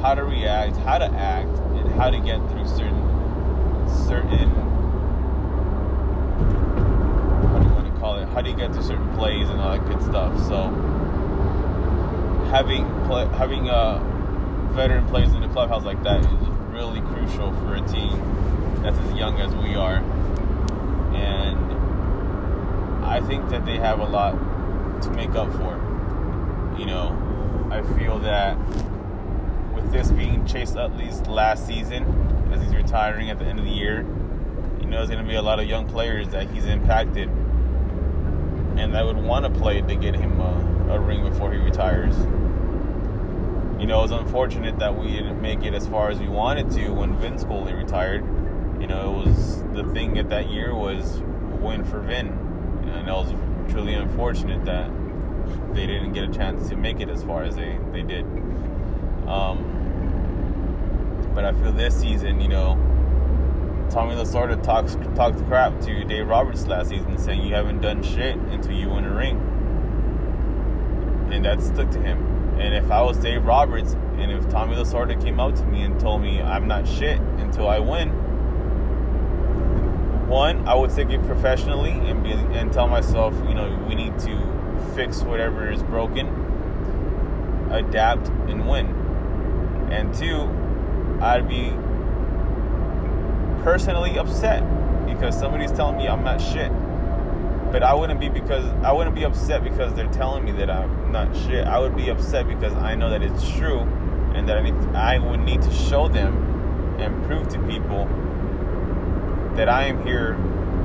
how 0.00 0.14
to 0.14 0.24
react, 0.24 0.76
how 0.78 0.98
to 0.98 1.06
act, 1.06 1.48
and 1.48 1.90
how 1.92 2.10
to 2.10 2.18
get 2.20 2.38
through 2.50 2.66
certain 2.66 3.02
certain 4.06 4.50
what 7.50 7.62
do 7.62 7.68
you 7.68 7.74
want 7.74 7.94
to 7.94 8.00
call 8.00 8.16
it? 8.18 8.28
How 8.28 8.42
do 8.42 8.50
you 8.50 8.56
get 8.56 8.72
through 8.72 8.82
certain 8.82 9.16
plays 9.16 9.48
and 9.48 9.60
all 9.60 9.72
that 9.72 9.86
good 9.86 10.02
stuff? 10.02 10.38
So 10.46 10.70
having 12.50 12.84
play, 13.06 13.26
having 13.36 13.68
uh, 13.68 13.98
veteran 14.72 15.06
players 15.08 15.32
in 15.32 15.40
the 15.40 15.48
clubhouse 15.48 15.84
like 15.84 16.02
that 16.02 16.20
is 16.20 16.48
really 16.70 17.00
crucial 17.00 17.52
for 17.62 17.74
a 17.74 17.80
team 17.88 18.20
that's 18.82 18.98
as 18.98 19.14
young 19.14 19.40
as 19.40 19.54
we 19.56 19.74
are, 19.74 19.98
and 21.14 21.72
I 23.04 23.20
think 23.20 23.48
that 23.50 23.64
they 23.64 23.78
have 23.78 24.00
a 24.00 24.04
lot 24.04 24.34
to 25.02 25.10
make 25.10 25.30
up 25.30 25.52
for. 25.52 25.74
You 26.78 26.86
know, 26.86 27.68
I 27.70 27.82
feel 27.98 28.18
that 28.20 28.56
with 29.74 29.90
this 29.92 30.10
being 30.10 30.44
Chase 30.46 30.74
Utley's 30.76 31.20
last 31.26 31.66
season, 31.66 32.04
as 32.52 32.62
he's 32.62 32.74
retiring 32.74 33.30
at 33.30 33.38
the 33.38 33.44
end 33.44 33.58
of 33.58 33.64
the 33.64 33.70
year, 33.70 34.06
you 34.80 34.86
know, 34.86 34.98
there's 34.98 35.10
going 35.10 35.22
to 35.22 35.28
be 35.28 35.36
a 35.36 35.42
lot 35.42 35.58
of 35.58 35.66
young 35.66 35.86
players 35.88 36.28
that 36.28 36.48
he's 36.50 36.66
impacted 36.66 37.28
and 38.78 38.94
that 38.94 39.04
would 39.04 39.16
want 39.16 39.44
to 39.44 39.60
play 39.60 39.80
to 39.80 39.96
get 39.96 40.14
him 40.14 40.38
a, 40.40 40.94
a 40.94 41.00
ring 41.00 41.22
before 41.28 41.52
he 41.52 41.58
retires. 41.58 42.16
You 43.80 43.86
know, 43.86 44.02
it's 44.02 44.12
unfortunate 44.12 44.78
that 44.78 44.98
we 44.98 45.08
didn't 45.08 45.40
make 45.40 45.62
it 45.62 45.74
as 45.74 45.86
far 45.86 46.10
as 46.10 46.18
we 46.18 46.28
wanted 46.28 46.70
to 46.72 46.90
when 46.90 47.16
Vin 47.18 47.38
Scully 47.38 47.72
retired. 47.72 48.24
You 48.80 48.86
know, 48.86 49.20
it 49.20 49.26
was 49.26 49.62
the 49.74 49.84
thing 49.92 50.18
at 50.18 50.28
that 50.30 50.50
year 50.50 50.74
was 50.74 51.20
win 51.60 51.84
for 51.84 52.00
Vin, 52.00 52.28
and 52.28 53.08
it 53.08 53.12
was 53.12 53.32
truly 53.70 53.94
unfortunate 53.94 54.64
that 54.64 54.90
they 55.74 55.86
didn't 55.86 56.12
get 56.12 56.24
a 56.24 56.32
chance 56.32 56.68
to 56.68 56.76
make 56.76 57.00
it 57.00 57.08
as 57.08 57.22
far 57.22 57.42
as 57.44 57.56
they, 57.56 57.78
they 57.92 58.02
did. 58.02 58.24
Um, 59.26 59.72
but 61.34 61.44
I 61.44 61.52
feel 61.52 61.72
this 61.72 61.94
season, 62.00 62.40
you 62.40 62.48
know, 62.48 62.74
Tommy 63.90 64.14
Lasorda 64.14 64.60
talks 64.62 64.96
talked 65.14 65.44
crap 65.46 65.80
to 65.82 66.04
Dave 66.04 66.26
Roberts 66.26 66.66
last 66.66 66.88
season, 66.88 67.18
saying 67.18 67.42
you 67.42 67.54
haven't 67.54 67.80
done 67.80 68.02
shit 68.02 68.36
until 68.36 68.72
you 68.72 68.90
win 68.90 69.04
a 69.04 69.14
ring, 69.14 69.38
and 71.30 71.44
that 71.44 71.62
stuck 71.62 71.90
to 71.90 72.00
him. 72.00 72.58
And 72.58 72.74
if 72.74 72.90
I 72.90 73.02
was 73.02 73.18
Dave 73.18 73.44
Roberts, 73.44 73.92
and 74.16 74.32
if 74.32 74.48
Tommy 74.48 74.74
Lasorda 74.74 75.22
came 75.22 75.38
up 75.38 75.54
to 75.56 75.64
me 75.66 75.82
and 75.82 76.00
told 76.00 76.22
me 76.22 76.40
I'm 76.40 76.66
not 76.66 76.88
shit 76.88 77.20
until 77.38 77.68
I 77.68 77.78
win, 77.78 78.10
one, 80.26 80.66
I 80.66 80.74
would 80.74 80.90
take 80.90 81.10
it 81.10 81.22
professionally 81.24 81.90
and 81.90 82.22
be 82.22 82.32
and 82.32 82.72
tell 82.72 82.88
myself, 82.88 83.34
you 83.48 83.54
know, 83.54 83.84
we 83.88 83.94
need 83.94 84.18
to 84.20 84.90
fix 84.94 85.22
whatever 85.22 85.70
is 85.70 85.82
broken, 85.84 86.26
adapt, 87.70 88.28
and 88.28 88.68
win. 88.68 88.86
And 89.90 90.12
two, 90.14 90.42
I'd 91.22 91.48
be 91.48 91.70
personally 93.62 94.18
upset 94.18 94.62
because 95.06 95.38
somebody's 95.38 95.72
telling 95.72 95.96
me 95.96 96.08
I'm 96.08 96.24
not 96.24 96.40
shit. 96.40 96.72
But 97.70 97.82
I 97.82 97.94
wouldn't 97.94 98.20
be 98.20 98.28
because 98.28 98.64
I 98.84 98.92
wouldn't 98.92 99.14
be 99.14 99.24
upset 99.24 99.62
because 99.62 99.92
they're 99.94 100.10
telling 100.12 100.44
me 100.44 100.52
that 100.52 100.70
I'm 100.70 101.12
not 101.12 101.36
shit. 101.36 101.66
I 101.66 101.78
would 101.78 101.96
be 101.96 102.08
upset 102.10 102.48
because 102.48 102.72
I 102.74 102.94
know 102.94 103.10
that 103.10 103.22
it's 103.22 103.48
true 103.56 103.80
and 104.34 104.48
that 104.48 104.58
I 104.58 104.62
need 104.62 104.74
I 104.94 105.18
would 105.18 105.40
need 105.40 105.62
to 105.62 105.70
show 105.70 106.08
them 106.08 106.96
and 106.98 107.24
prove 107.26 107.48
to 107.48 107.58
people 107.66 108.08
that 109.56 109.68
I 109.68 109.84
am 109.86 110.06
here 110.06 110.36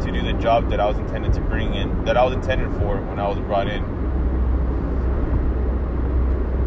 to 0.01 0.11
do 0.11 0.21
the 0.21 0.33
job 0.33 0.69
that 0.69 0.79
I 0.79 0.87
was 0.87 0.97
intended 0.97 1.33
to 1.33 1.41
bring 1.41 1.73
in, 1.73 2.05
that 2.05 2.17
I 2.17 2.23
was 2.23 2.33
intended 2.33 2.69
for 2.79 2.99
when 3.01 3.19
I 3.19 3.27
was 3.27 3.37
brought 3.39 3.67
in. 3.67 3.83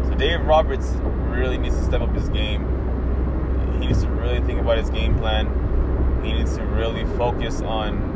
So 0.07 0.15
Dave 0.15 0.45
Roberts 0.45 0.93
really 1.29 1.57
needs 1.57 1.75
to 1.75 1.83
step 1.83 2.01
up 2.01 2.13
his 2.13 2.29
game. 2.29 2.61
He 3.73 3.87
needs 3.87 4.03
to 4.03 4.09
really 4.09 4.39
think 4.41 4.61
about 4.61 4.77
his 4.77 4.89
game 4.89 5.17
plan. 5.17 6.23
He 6.23 6.31
needs 6.33 6.55
to 6.57 6.63
really 6.63 7.05
focus 7.17 7.61
on 7.61 8.13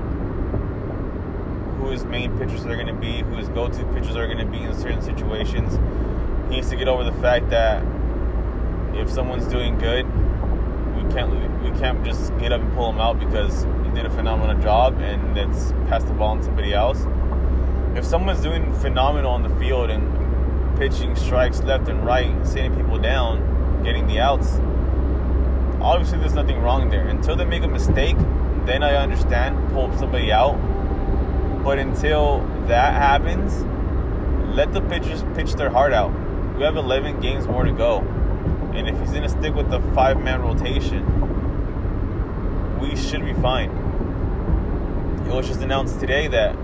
who 1.79 1.89
his 1.89 2.05
main 2.05 2.37
pitchers 2.37 2.65
are 2.65 2.75
going 2.75 2.87
to 2.87 2.93
be, 2.93 3.21
who 3.21 3.35
his 3.35 3.49
go-to 3.49 3.83
pitchers 3.93 4.15
are 4.15 4.27
going 4.27 4.37
to 4.37 4.45
be 4.45 4.61
in 4.61 4.77
certain 4.77 5.01
situations. 5.01 5.73
He 6.49 6.55
needs 6.55 6.69
to 6.69 6.75
get 6.75 6.87
over 6.87 7.03
the 7.03 7.13
fact 7.13 7.49
that 7.49 7.83
if 8.93 9.09
someone's 9.09 9.47
doing 9.47 9.77
good, 9.77 10.05
we 10.95 11.13
can't 11.13 11.31
we 11.63 11.71
can't 11.79 12.03
just 12.05 12.35
get 12.37 12.51
up 12.51 12.61
and 12.61 12.73
pull 12.73 12.91
them 12.91 13.01
out 13.01 13.19
because 13.19 13.65
did 14.01 14.09
a 14.09 14.15
phenomenal 14.15 14.57
job 14.61 14.97
and 15.01 15.35
that's 15.35 15.73
pass 15.89 16.05
the 16.05 16.13
ball 16.13 16.29
on 16.29 16.41
somebody 16.41 16.73
else. 16.73 17.05
If 17.97 18.05
someone's 18.05 18.39
doing 18.39 18.71
phenomenal 18.75 19.31
on 19.31 19.43
the 19.43 19.53
field 19.57 19.89
and 19.89 20.77
pitching 20.77 21.17
strikes 21.17 21.61
left 21.63 21.89
and 21.89 22.05
right, 22.05 22.47
sitting 22.47 22.73
people 22.73 22.97
down, 22.97 23.83
getting 23.83 24.07
the 24.07 24.21
outs, 24.21 24.53
obviously 25.81 26.17
there's 26.17 26.33
nothing 26.33 26.61
wrong 26.61 26.89
there. 26.89 27.09
Until 27.09 27.35
they 27.35 27.43
make 27.43 27.63
a 27.63 27.67
mistake, 27.67 28.15
then 28.65 28.83
I 28.83 28.95
understand 28.95 29.69
pull 29.73 29.91
somebody 29.97 30.31
out. 30.31 30.53
But 31.61 31.77
until 31.77 32.39
that 32.67 32.93
happens, 32.93 33.65
let 34.55 34.71
the 34.71 34.79
pitchers 34.79 35.25
pitch 35.35 35.55
their 35.55 35.69
heart 35.69 35.91
out. 35.91 36.13
We 36.55 36.63
have 36.63 36.77
11 36.77 37.19
games 37.19 37.47
more 37.47 37.65
to 37.65 37.73
go. 37.73 37.99
And 38.73 38.87
if 38.87 38.97
he's 38.97 39.09
going 39.09 39.23
to 39.23 39.29
stick 39.29 39.55
with 39.55 39.69
the 39.69 39.81
five 39.93 40.21
man 40.21 40.41
rotation, 40.41 41.03
we 42.79 42.95
should 42.95 43.25
be 43.25 43.33
fine. 43.33 43.88
It 45.29 45.35
was 45.35 45.47
just 45.47 45.61
announced 45.61 45.99
today 45.99 46.27
that 46.27 46.55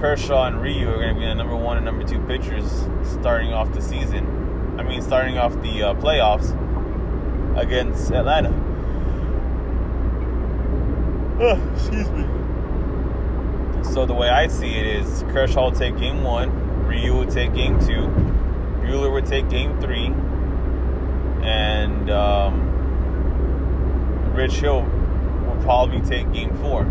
Kershaw 0.00 0.46
and 0.46 0.60
Ryu 0.60 0.88
are 0.88 0.96
going 0.96 1.14
to 1.14 1.20
be 1.20 1.26
the 1.26 1.34
number 1.36 1.54
one 1.54 1.76
and 1.76 1.86
number 1.86 2.02
two 2.04 2.18
pitchers 2.26 2.88
starting 3.04 3.52
off 3.52 3.72
the 3.72 3.80
season. 3.80 4.74
I 4.76 4.82
mean, 4.82 5.00
starting 5.00 5.38
off 5.38 5.52
the 5.62 5.84
uh, 5.84 5.94
playoffs 5.94 6.50
against 7.56 8.10
Atlanta. 8.10 8.52
Oh, 11.40 11.72
excuse 11.76 12.10
me. 12.10 12.24
So 13.94 14.06
the 14.06 14.14
way 14.14 14.28
I 14.28 14.48
see 14.48 14.74
it 14.74 14.86
is 14.86 15.22
Kershaw 15.30 15.70
will 15.70 15.72
take 15.72 15.96
game 15.98 16.24
one, 16.24 16.50
Ryu 16.84 17.14
will 17.14 17.30
take 17.30 17.54
game 17.54 17.78
two, 17.78 18.08
Buehler 18.82 19.12
would 19.12 19.26
take 19.26 19.48
game 19.48 19.80
three, 19.80 20.06
and 21.48 22.10
um, 22.10 22.66
Rich 24.34 24.54
Hill 24.54 24.82
will 24.82 25.62
probably 25.62 26.00
take 26.00 26.32
game 26.32 26.52
four. 26.58 26.86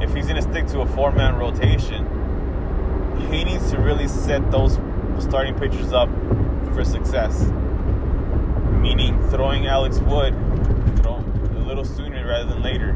If 0.00 0.14
he's 0.14 0.26
going 0.26 0.36
to 0.36 0.42
stick 0.42 0.66
to 0.68 0.80
a 0.80 0.86
four 0.86 1.12
man 1.12 1.36
rotation, 1.36 2.04
he 3.30 3.44
needs 3.44 3.70
to 3.70 3.78
really 3.78 4.08
set 4.08 4.50
those 4.50 4.78
starting 5.18 5.54
pitchers 5.54 5.92
up 5.92 6.08
for 6.74 6.84
success. 6.84 7.50
Meaning 8.80 9.20
throwing 9.30 9.66
Alex 9.66 9.98
Wood 10.00 10.34
throw 11.02 11.16
a 11.16 11.64
little 11.66 11.84
sooner 11.84 12.26
rather 12.26 12.48
than 12.48 12.62
later. 12.62 12.94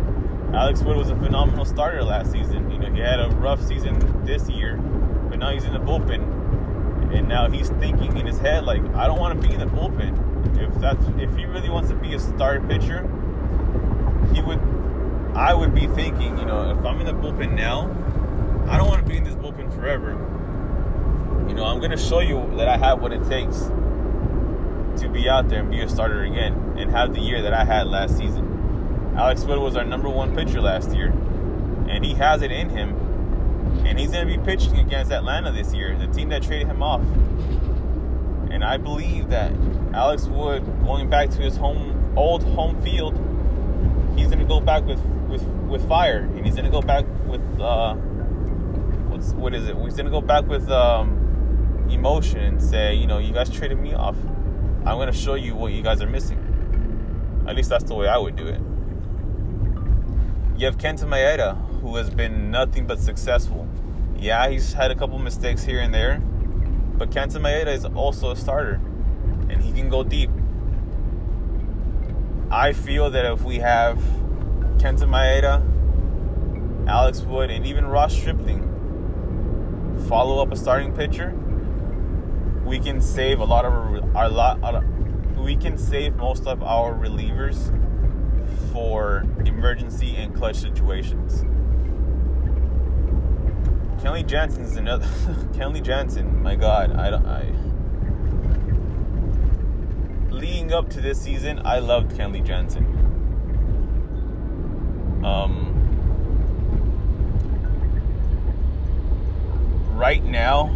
Alex 0.54 0.82
Wood 0.82 0.96
was 0.96 1.10
a 1.10 1.16
phenomenal 1.16 1.64
starter 1.64 2.02
last 2.02 2.32
season. 2.32 2.70
You 2.70 2.78
know, 2.78 2.92
he 2.92 3.00
had 3.00 3.20
a 3.20 3.28
rough 3.36 3.62
season 3.62 4.24
this 4.24 4.48
year, 4.48 4.76
but 4.76 5.38
now 5.38 5.50
he's 5.52 5.64
in 5.64 5.72
the 5.72 5.78
bullpen, 5.78 7.14
and 7.14 7.28
now 7.28 7.48
he's 7.48 7.70
thinking 7.70 8.16
in 8.16 8.26
his 8.26 8.38
head 8.38 8.64
like, 8.64 8.82
I 8.94 9.06
don't 9.06 9.18
want 9.18 9.40
to 9.40 9.48
be 9.48 9.54
in 9.54 9.60
the 9.60 9.66
bullpen. 9.66 10.28
If 10.60 10.74
that's 10.80 11.04
if 11.18 11.34
he 11.36 11.46
really 11.46 11.70
wants 11.70 11.88
to 11.90 11.96
be 11.96 12.14
a 12.14 12.20
starter 12.20 12.60
pitcher, 12.66 13.02
he 14.34 14.42
would. 14.42 14.60
I 15.40 15.54
would 15.54 15.74
be 15.74 15.86
thinking, 15.86 16.36
you 16.36 16.44
know, 16.44 16.70
if 16.78 16.84
I'm 16.84 17.00
in 17.00 17.06
the 17.06 17.14
bullpen 17.14 17.54
now, 17.54 17.88
I 18.68 18.76
don't 18.76 18.86
want 18.86 19.02
to 19.02 19.08
be 19.08 19.16
in 19.16 19.24
this 19.24 19.34
bullpen 19.36 19.74
forever. 19.74 20.10
You 21.48 21.54
know, 21.54 21.64
I'm 21.64 21.78
going 21.78 21.92
to 21.92 21.96
show 21.96 22.20
you 22.20 22.46
that 22.58 22.68
I 22.68 22.76
have 22.76 23.00
what 23.00 23.10
it 23.10 23.26
takes 23.26 23.56
to 25.00 25.08
be 25.10 25.30
out 25.30 25.48
there 25.48 25.60
and 25.60 25.70
be 25.70 25.80
a 25.80 25.88
starter 25.88 26.24
again 26.24 26.74
and 26.76 26.90
have 26.90 27.14
the 27.14 27.20
year 27.20 27.40
that 27.40 27.54
I 27.54 27.64
had 27.64 27.86
last 27.86 28.18
season. 28.18 29.14
Alex 29.16 29.42
Wood 29.44 29.58
was 29.60 29.76
our 29.76 29.84
number 29.84 30.10
one 30.10 30.36
pitcher 30.36 30.60
last 30.60 30.94
year, 30.94 31.06
and 31.88 32.04
he 32.04 32.12
has 32.12 32.42
it 32.42 32.52
in 32.52 32.68
him. 32.68 32.90
And 33.86 33.98
he's 33.98 34.10
going 34.10 34.28
to 34.28 34.36
be 34.36 34.44
pitching 34.44 34.76
against 34.78 35.10
Atlanta 35.10 35.52
this 35.52 35.72
year, 35.72 35.96
the 35.96 36.08
team 36.08 36.28
that 36.28 36.42
traded 36.42 36.66
him 36.66 36.82
off. 36.82 37.00
And 38.50 38.62
I 38.62 38.76
believe 38.76 39.30
that 39.30 39.54
Alex 39.94 40.26
Wood, 40.26 40.66
going 40.84 41.08
back 41.08 41.30
to 41.30 41.38
his 41.38 41.56
home, 41.56 42.12
old 42.14 42.42
home 42.42 42.82
field, 42.82 43.14
he's 44.20 44.30
to 44.30 44.44
go 44.44 44.60
back 44.60 44.84
with, 44.84 45.00
with, 45.28 45.42
with 45.42 45.86
fire, 45.88 46.18
and 46.18 46.44
he's 46.44 46.56
to 46.56 46.68
go 46.68 46.82
back 46.82 47.04
with 47.26 47.40
uh, 47.60 47.94
what's 49.08 49.32
what 49.32 49.54
is 49.54 49.68
it? 49.68 49.76
He's 49.76 49.94
to 49.96 50.04
go 50.04 50.20
back 50.20 50.46
with 50.46 50.70
um, 50.70 51.86
emotion 51.90 52.40
and 52.40 52.62
say, 52.62 52.94
you 52.94 53.06
know, 53.06 53.18
you 53.18 53.32
guys 53.32 53.50
traded 53.50 53.78
me 53.78 53.94
off. 53.94 54.16
I'm 54.84 54.98
to 55.06 55.12
show 55.12 55.34
you 55.34 55.54
what 55.54 55.72
you 55.72 55.82
guys 55.82 56.00
are 56.00 56.08
missing. 56.08 57.44
At 57.46 57.56
least 57.56 57.68
that's 57.68 57.84
the 57.84 57.94
way 57.94 58.08
I 58.08 58.16
would 58.16 58.36
do 58.36 58.46
it. 58.46 58.60
You 60.58 60.66
have 60.66 60.78
Kenta 60.78 61.04
Maeda, 61.04 61.56
who 61.80 61.96
has 61.96 62.10
been 62.10 62.50
nothing 62.50 62.86
but 62.86 62.98
successful. 62.98 63.66
Yeah, 64.16 64.48
he's 64.48 64.72
had 64.72 64.90
a 64.90 64.94
couple 64.94 65.18
mistakes 65.18 65.62
here 65.62 65.80
and 65.80 65.92
there, 65.92 66.18
but 66.96 67.10
Kenta 67.10 67.40
Maeda 67.40 67.74
is 67.74 67.84
also 67.84 68.30
a 68.30 68.36
starter, 68.36 68.80
and 69.48 69.62
he 69.62 69.72
can 69.72 69.88
go 69.88 70.02
deep. 70.02 70.30
I 72.50 72.72
feel 72.72 73.10
that 73.10 73.24
if 73.24 73.42
we 73.42 73.58
have 73.58 73.98
Kenta 74.78 75.06
Maeda, 75.06 75.62
Alex 76.88 77.20
Wood, 77.20 77.48
and 77.48 77.64
even 77.64 77.86
Ross 77.86 78.12
Stripling 78.12 78.66
follow 80.08 80.42
up 80.42 80.50
a 80.50 80.56
starting 80.56 80.92
pitcher, 80.92 81.32
we 82.64 82.80
can 82.80 83.00
save 83.00 83.38
a 83.38 83.44
lot 83.44 83.64
of 83.64 83.72
our, 84.16 84.28
lot. 84.28 84.84
We 85.36 85.54
can 85.54 85.78
save 85.78 86.16
most 86.16 86.48
of 86.48 86.62
our 86.64 86.92
relievers 86.92 87.70
for 88.72 89.24
emergency 89.44 90.16
and 90.16 90.34
clutch 90.34 90.56
situations. 90.56 91.44
Kenley 94.02 94.26
Jansen 94.26 94.64
is 94.64 94.76
another. 94.76 95.06
Kenley 95.52 95.82
Jansen, 95.82 96.42
my 96.42 96.56
God, 96.56 96.96
I 96.96 97.10
don't. 97.10 97.26
I. 97.26 97.69
Leading 100.40 100.72
up 100.72 100.88
to 100.88 101.02
this 101.02 101.20
season, 101.20 101.60
I 101.66 101.80
loved 101.80 102.12
Kenley 102.12 102.42
Jansen. 102.42 102.82
Um. 105.22 105.66
Right 109.94 110.24
now, 110.24 110.68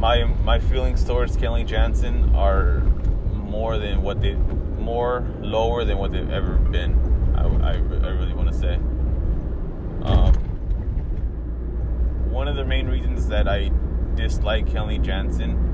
my 0.00 0.24
my 0.24 0.58
feelings 0.58 1.04
towards 1.04 1.36
Kenley 1.36 1.64
Jansen 1.64 2.34
are 2.34 2.80
more 3.32 3.78
than 3.78 4.02
what 4.02 4.20
they 4.20 4.34
more 4.34 5.24
lower 5.40 5.84
than 5.84 5.98
what 5.98 6.10
they've 6.10 6.28
ever 6.28 6.56
been. 6.56 6.92
I, 7.36 7.42
I, 7.44 7.74
I 7.74 8.10
really 8.10 8.34
want 8.34 8.50
to 8.50 8.58
say. 8.58 8.74
Um, 10.02 10.34
one 12.28 12.48
of 12.48 12.56
the 12.56 12.64
main 12.64 12.88
reasons 12.88 13.28
that 13.28 13.46
I 13.46 13.70
dislike 14.16 14.66
Kenley 14.66 15.00
Jansen 15.00 15.71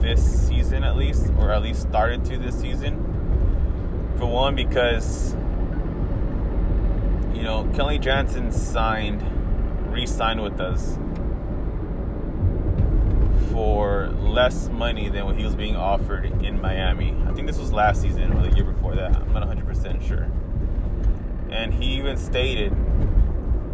this 0.00 0.46
season, 0.46 0.84
at 0.84 0.96
least, 0.96 1.32
or 1.38 1.52
at 1.52 1.62
least 1.62 1.82
started 1.82 2.24
to 2.26 2.38
this 2.38 2.58
season, 2.58 2.96
for 4.18 4.26
one, 4.26 4.54
because 4.54 5.34
you 7.34 7.42
know 7.42 7.64
Kenley 7.72 8.00
Jansen 8.00 8.52
signed, 8.52 9.22
re-signed 9.92 10.42
with 10.42 10.60
us 10.60 10.98
for 13.56 14.08
less 14.20 14.68
money 14.68 15.08
than 15.08 15.24
what 15.24 15.34
he 15.34 15.42
was 15.42 15.54
being 15.54 15.76
offered 15.76 16.26
in 16.44 16.60
Miami. 16.60 17.16
I 17.26 17.32
think 17.32 17.46
this 17.46 17.58
was 17.58 17.72
last 17.72 18.02
season 18.02 18.32
or 18.36 18.46
the 18.46 18.54
year 18.54 18.64
before 18.64 18.94
that. 18.94 19.16
I'm 19.16 19.32
not 19.32 19.48
100% 19.48 20.06
sure. 20.06 20.30
And 21.50 21.72
he 21.72 21.92
even 21.96 22.18
stated, 22.18 22.72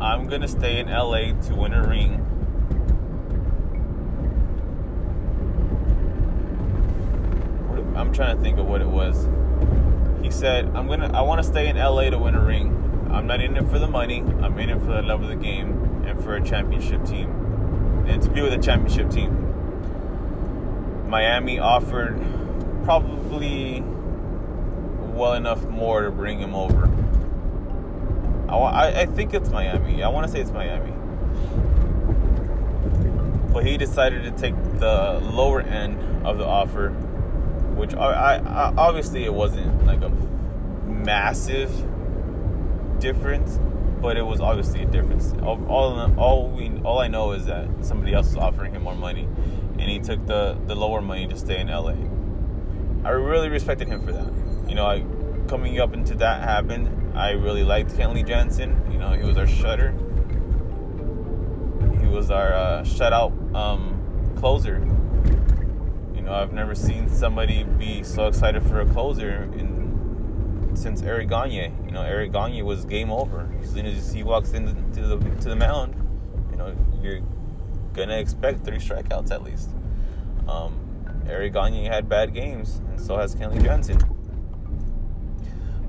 I'm 0.01 0.29
going 0.29 0.43
to 0.43 0.49
stay 0.49 0.79
in 0.79 0.89
LA 0.89 1.33
to 1.49 1.55
win 1.57 1.73
a 1.73 1.87
ring. 1.87 2.25
I'm 8.03 8.13
trying 8.13 8.37
to 8.37 8.43
think 8.43 8.59
of 8.59 8.67
what 8.67 8.81
it 8.81 8.89
was. 8.89 9.29
He 10.25 10.31
said, 10.33 10.67
"I'm 10.75 10.89
gonna. 10.89 11.17
I 11.17 11.23
want 11.23 11.41
to 11.41 11.49
stay 11.49 11.69
in 11.69 11.77
LA 11.77 12.11
to 12.11 12.19
win 12.19 12.35
a 12.35 12.45
ring. 12.45 13.09
I'm 13.13 13.29
not 13.29 13.41
in 13.41 13.57
it 13.57 13.69
for 13.69 13.79
the 13.79 13.87
money. 13.87 14.25
I'm 14.43 14.59
in 14.59 14.71
it 14.71 14.81
for 14.81 14.87
the 14.87 15.03
love 15.03 15.23
of 15.23 15.29
the 15.29 15.37
game 15.37 16.03
and 16.05 16.21
for 16.21 16.35
a 16.35 16.43
championship 16.43 17.05
team, 17.05 17.31
and 18.09 18.21
to 18.21 18.29
be 18.29 18.43
with 18.43 18.55
a 18.55 18.59
championship 18.59 19.09
team." 19.09 19.39
Miami 21.09 21.61
offered 21.61 22.21
probably 22.83 23.85
well 25.15 25.35
enough 25.35 25.65
more 25.67 26.03
to 26.03 26.11
bring 26.11 26.41
him 26.41 26.57
over. 26.57 26.91
I, 28.49 29.03
I 29.03 29.07
think 29.07 29.33
it's 29.33 29.51
Miami. 29.51 30.03
I 30.03 30.09
want 30.09 30.27
to 30.27 30.33
say 30.33 30.41
it's 30.41 30.51
Miami. 30.51 30.93
But 33.53 33.65
he 33.65 33.77
decided 33.77 34.25
to 34.25 34.33
take 34.33 34.55
the 34.81 35.21
lower 35.23 35.61
end 35.61 36.27
of 36.27 36.39
the 36.39 36.45
offer, 36.45 36.93
which 37.77 37.95
I, 37.95 38.37
I 38.37 38.75
obviously 38.77 39.25
it 39.25 39.35
wasn't 39.35 39.87
like 39.87 40.03
a 40.03 40.11
massive 40.87 41.71
difference, 43.01 43.59
but 44.01 44.17
it 44.17 44.23
was 44.23 44.41
obviously 44.41 44.83
a 44.83 44.87
difference. 44.87 45.33
All, 45.43 45.65
all, 45.69 46.19
all 46.19 46.49
we 46.49 46.71
all 46.85 46.99
I 47.01 47.09
know 47.09 47.33
is 47.33 47.47
that 47.47 47.69
somebody 47.81 48.15
else 48.15 48.29
was 48.29 48.37
offering 48.37 48.75
him 48.75 48.83
more 48.83 48.95
money, 48.95 49.29
and 49.79 49.83
he 49.83 49.99
took 49.99 50.25
the 50.27 50.57
the 50.67 50.75
lower 50.75 51.01
money 51.01 51.27
to 51.27 51.37
stay 51.37 51.61
in 51.61 51.69
LA. 51.69 51.95
I 53.05 53.11
really 53.11 53.49
respected 53.49 53.89
him 53.89 54.05
for 54.05 54.13
that. 54.13 54.33
You 54.69 54.77
know, 54.77 54.87
I 54.87 55.05
coming 55.49 55.81
up 55.81 55.93
into 55.93 56.15
that 56.17 56.43
happened. 56.43 57.17
I 57.17 57.31
really 57.33 57.65
liked 57.65 57.91
Kenley 57.91 58.27
Jansen. 58.27 58.81
You 58.91 58.99
know, 58.99 59.13
he 59.13 59.25
was 59.25 59.37
our 59.37 59.47
shutter. 59.47 59.93
He 62.01 62.07
was 62.07 62.31
our 62.31 62.55
uh, 62.55 62.83
shutout 62.83 63.55
um, 63.55 64.35
closer. 64.37 64.79
You 66.23 66.29
know, 66.29 66.35
I've 66.35 66.53
never 66.53 66.77
seen 66.77 67.09
somebody 67.09 67.65
be 67.65 68.05
so 68.05 68.29
excited 68.29 68.63
for 68.63 68.81
a 68.81 68.87
closer 68.87 69.43
in 69.55 70.71
since 70.77 71.03
Eric 71.03 71.31
Gagne. 71.31 71.73
You 71.85 71.91
know, 71.91 72.03
Eric 72.03 72.31
Gagne 72.31 72.63
was 72.63 72.85
game 72.85 73.11
over. 73.11 73.53
As 73.61 73.73
soon 73.73 73.87
as 73.87 74.13
he 74.13 74.23
walks 74.23 74.53
into 74.53 74.73
the 74.73 75.19
to 75.19 75.49
the 75.49 75.57
mound, 75.57 75.97
you 76.53 76.57
know, 76.57 76.77
you're 77.03 77.23
gonna 77.93 78.19
expect 78.19 78.65
three 78.65 78.77
strikeouts 78.77 79.33
at 79.33 79.43
least. 79.43 79.71
Um, 80.47 80.79
Eric 81.29 81.55
Gagne 81.55 81.87
had 81.87 82.09
bad 82.09 82.33
games, 82.33 82.81
and 82.89 83.01
so 83.01 83.17
has 83.17 83.35
Kenley 83.35 83.61
Jansen. 83.61 83.99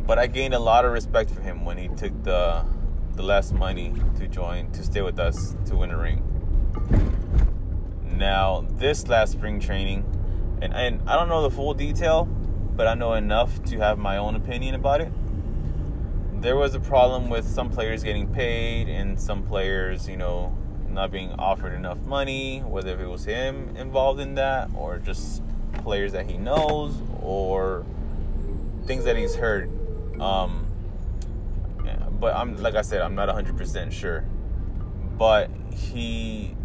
But 0.08 0.18
I 0.18 0.26
gained 0.26 0.56
a 0.56 0.60
lot 0.60 0.84
of 0.84 0.94
respect 0.94 1.30
for 1.30 1.42
him 1.42 1.64
when 1.64 1.78
he 1.78 1.90
took 1.90 2.24
the 2.24 2.66
the 3.16 3.22
less 3.22 3.52
money 3.52 3.94
to 4.18 4.28
join 4.28 4.72
to 4.72 4.82
stay 4.84 5.02
with 5.04 5.20
us 5.20 5.56
to 5.68 5.76
win 5.76 5.92
a 5.92 5.98
ring. 5.98 6.24
Now 8.18 8.66
this 8.78 9.08
last 9.08 9.34
spring 9.34 9.60
training, 9.60 10.04
and, 10.64 10.74
and 10.74 11.10
I 11.10 11.16
don't 11.16 11.30
know 11.30 11.42
the 11.42 11.52
full 11.52 11.74
detail, 11.74 12.26
but 12.26 12.88
I 12.88 12.94
know 12.94 13.14
enough 13.14 13.64
to 13.66 13.80
have 13.80 13.98
my 13.98 14.18
own 14.18 14.36
opinion 14.36 14.76
about 14.76 15.02
it. 15.02 15.12
There 16.42 16.56
was 16.56 16.76
a 16.76 16.80
problem 16.80 17.30
with 17.30 17.48
some 17.48 17.70
players 17.70 18.04
getting 18.04 18.28
paid 18.34 18.90
and 18.90 19.20
some 19.20 19.44
players, 19.44 20.08
you 20.08 20.18
know, 20.18 20.56
not 20.90 21.12
being 21.12 21.32
offered 21.34 21.74
enough 21.74 22.00
money, 22.00 22.60
whether 22.60 23.00
it 23.00 23.08
was 23.08 23.26
him 23.26 23.76
involved 23.76 24.20
in 24.20 24.36
that 24.36 24.70
or 24.76 25.00
just 25.00 25.42
players 25.84 26.12
that 26.14 26.30
he 26.30 26.38
knows 26.38 26.96
or 27.22 27.86
things 28.86 29.06
that 29.06 29.18
he's 29.18 29.36
heard. 29.36 29.70
Um, 30.20 30.64
but 32.24 32.38
I'm 32.38 32.56
like 32.56 32.76
I 32.76 32.84
said, 32.84 33.02
I'm 33.02 33.16
not 33.16 33.28
100% 33.28 33.92
sure. 33.92 34.24
But 35.18 35.50
he 35.76 36.56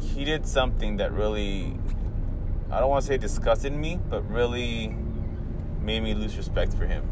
he 0.00 0.24
did 0.24 0.48
something 0.48 0.96
that 0.96 1.12
really 1.12 1.78
I 2.70 2.80
don't 2.80 2.90
want 2.90 3.02
to 3.02 3.08
say 3.08 3.16
disgusted 3.16 3.72
me, 3.72 3.98
but 4.10 4.28
really 4.30 4.94
made 5.80 6.02
me 6.02 6.14
lose 6.14 6.36
respect 6.36 6.74
for 6.74 6.86
him. 6.86 7.08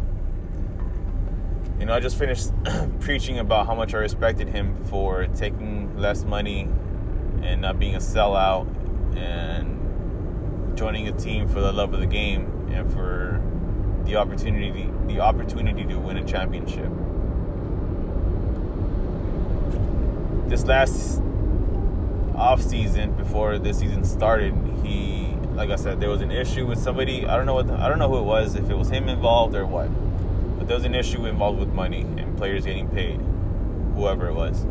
You 1.78 1.86
know, 1.86 1.94
I 1.94 2.00
just 2.00 2.18
finished 2.18 2.50
preaching 3.00 3.38
about 3.38 3.66
how 3.66 3.74
much 3.74 3.94
I 3.94 3.98
respected 3.98 4.48
him 4.48 4.74
for 4.86 5.26
taking 5.28 5.96
less 5.98 6.24
money 6.24 6.68
and 7.42 7.60
not 7.60 7.78
being 7.78 7.94
a 7.94 7.98
sellout 7.98 8.66
and 9.16 10.76
joining 10.76 11.08
a 11.08 11.12
team 11.12 11.48
for 11.48 11.60
the 11.60 11.72
love 11.72 11.94
of 11.94 12.00
the 12.00 12.06
game 12.06 12.68
and 12.72 12.92
for 12.92 13.42
the 14.04 14.16
opportunity 14.16 14.90
the 15.06 15.20
opportunity 15.20 15.84
to 15.84 15.98
win 15.98 16.16
a 16.16 16.24
championship. 16.24 16.90
This 20.48 20.64
last 20.64 21.20
off 22.36 22.62
season 22.62 23.12
before 23.12 23.58
this 23.58 23.78
season 23.78 24.04
started, 24.04 24.54
he, 24.84 25.25
like 25.56 25.70
I 25.70 25.76
said, 25.76 26.00
there 26.00 26.10
was 26.10 26.20
an 26.20 26.30
issue 26.30 26.66
with 26.66 26.78
somebody. 26.78 27.26
I 27.26 27.36
don't 27.36 27.46
know 27.46 27.54
what 27.54 27.70
I 27.70 27.88
don't 27.88 27.98
know 27.98 28.08
who 28.08 28.18
it 28.18 28.24
was, 28.24 28.54
if 28.54 28.68
it 28.70 28.76
was 28.76 28.88
him 28.88 29.08
involved 29.08 29.54
or 29.54 29.66
what, 29.66 29.88
but 30.58 30.68
there 30.68 30.76
was 30.76 30.84
an 30.84 30.94
issue 30.94 31.26
involved 31.26 31.58
with 31.58 31.70
money 31.70 32.02
and 32.02 32.36
players 32.36 32.64
getting 32.64 32.88
paid, 32.88 33.20
whoever 33.94 34.28
it 34.28 34.34
was. 34.34 34.66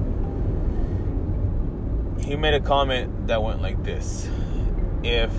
He 2.23 2.35
made 2.35 2.53
a 2.53 2.59
comment 2.59 3.27
that 3.27 3.41
went 3.43 3.61
like 3.61 3.83
this: 3.83 4.29
If 5.03 5.31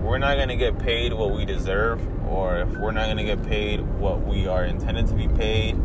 we're 0.00 0.18
not 0.18 0.36
gonna 0.36 0.56
get 0.56 0.78
paid 0.78 1.12
what 1.12 1.32
we 1.32 1.44
deserve, 1.44 2.00
or 2.28 2.58
if 2.58 2.68
we're 2.76 2.92
not 2.92 3.06
gonna 3.08 3.24
get 3.24 3.42
paid 3.42 3.80
what 3.98 4.26
we 4.26 4.46
are 4.46 4.64
intended 4.64 5.06
to 5.08 5.14
be 5.14 5.28
paid, 5.28 5.76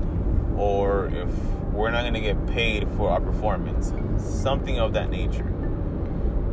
or 0.57 1.07
if 1.07 1.29
we're 1.71 1.89
not 1.89 2.01
going 2.01 2.13
to 2.13 2.19
get 2.19 2.47
paid 2.47 2.87
for 2.97 3.09
our 3.09 3.21
performance. 3.21 3.93
Something 4.21 4.79
of 4.79 4.93
that 4.93 5.09
nature. 5.09 5.51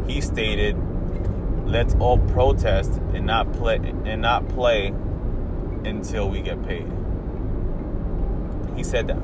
He 0.07 0.21
stated, 0.21 0.77
"Let's 1.69 1.95
all 2.01 2.19
protest 2.19 2.93
and 3.15 3.27
not 3.27 3.53
play 3.53 3.77
and 3.77 4.23
not 4.23 4.49
play 4.49 4.93
until 5.85 6.29
we 6.29 6.41
get 6.41 6.67
paid." 6.67 6.91
He 8.75 8.83
said 8.83 9.07
that. 9.09 9.23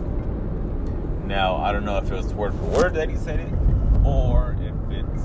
Now, 1.27 1.57
I 1.57 1.73
don't 1.73 1.85
know 1.85 1.97
if 1.97 2.11
it 2.11 2.15
was 2.15 2.35
word 2.35 2.53
for 2.55 2.67
word 2.67 2.95
that 2.95 3.09
he 3.09 3.17
said 3.17 3.41
it 3.41 3.53
or 4.05 4.57
if 4.61 4.75
it's 4.91 5.25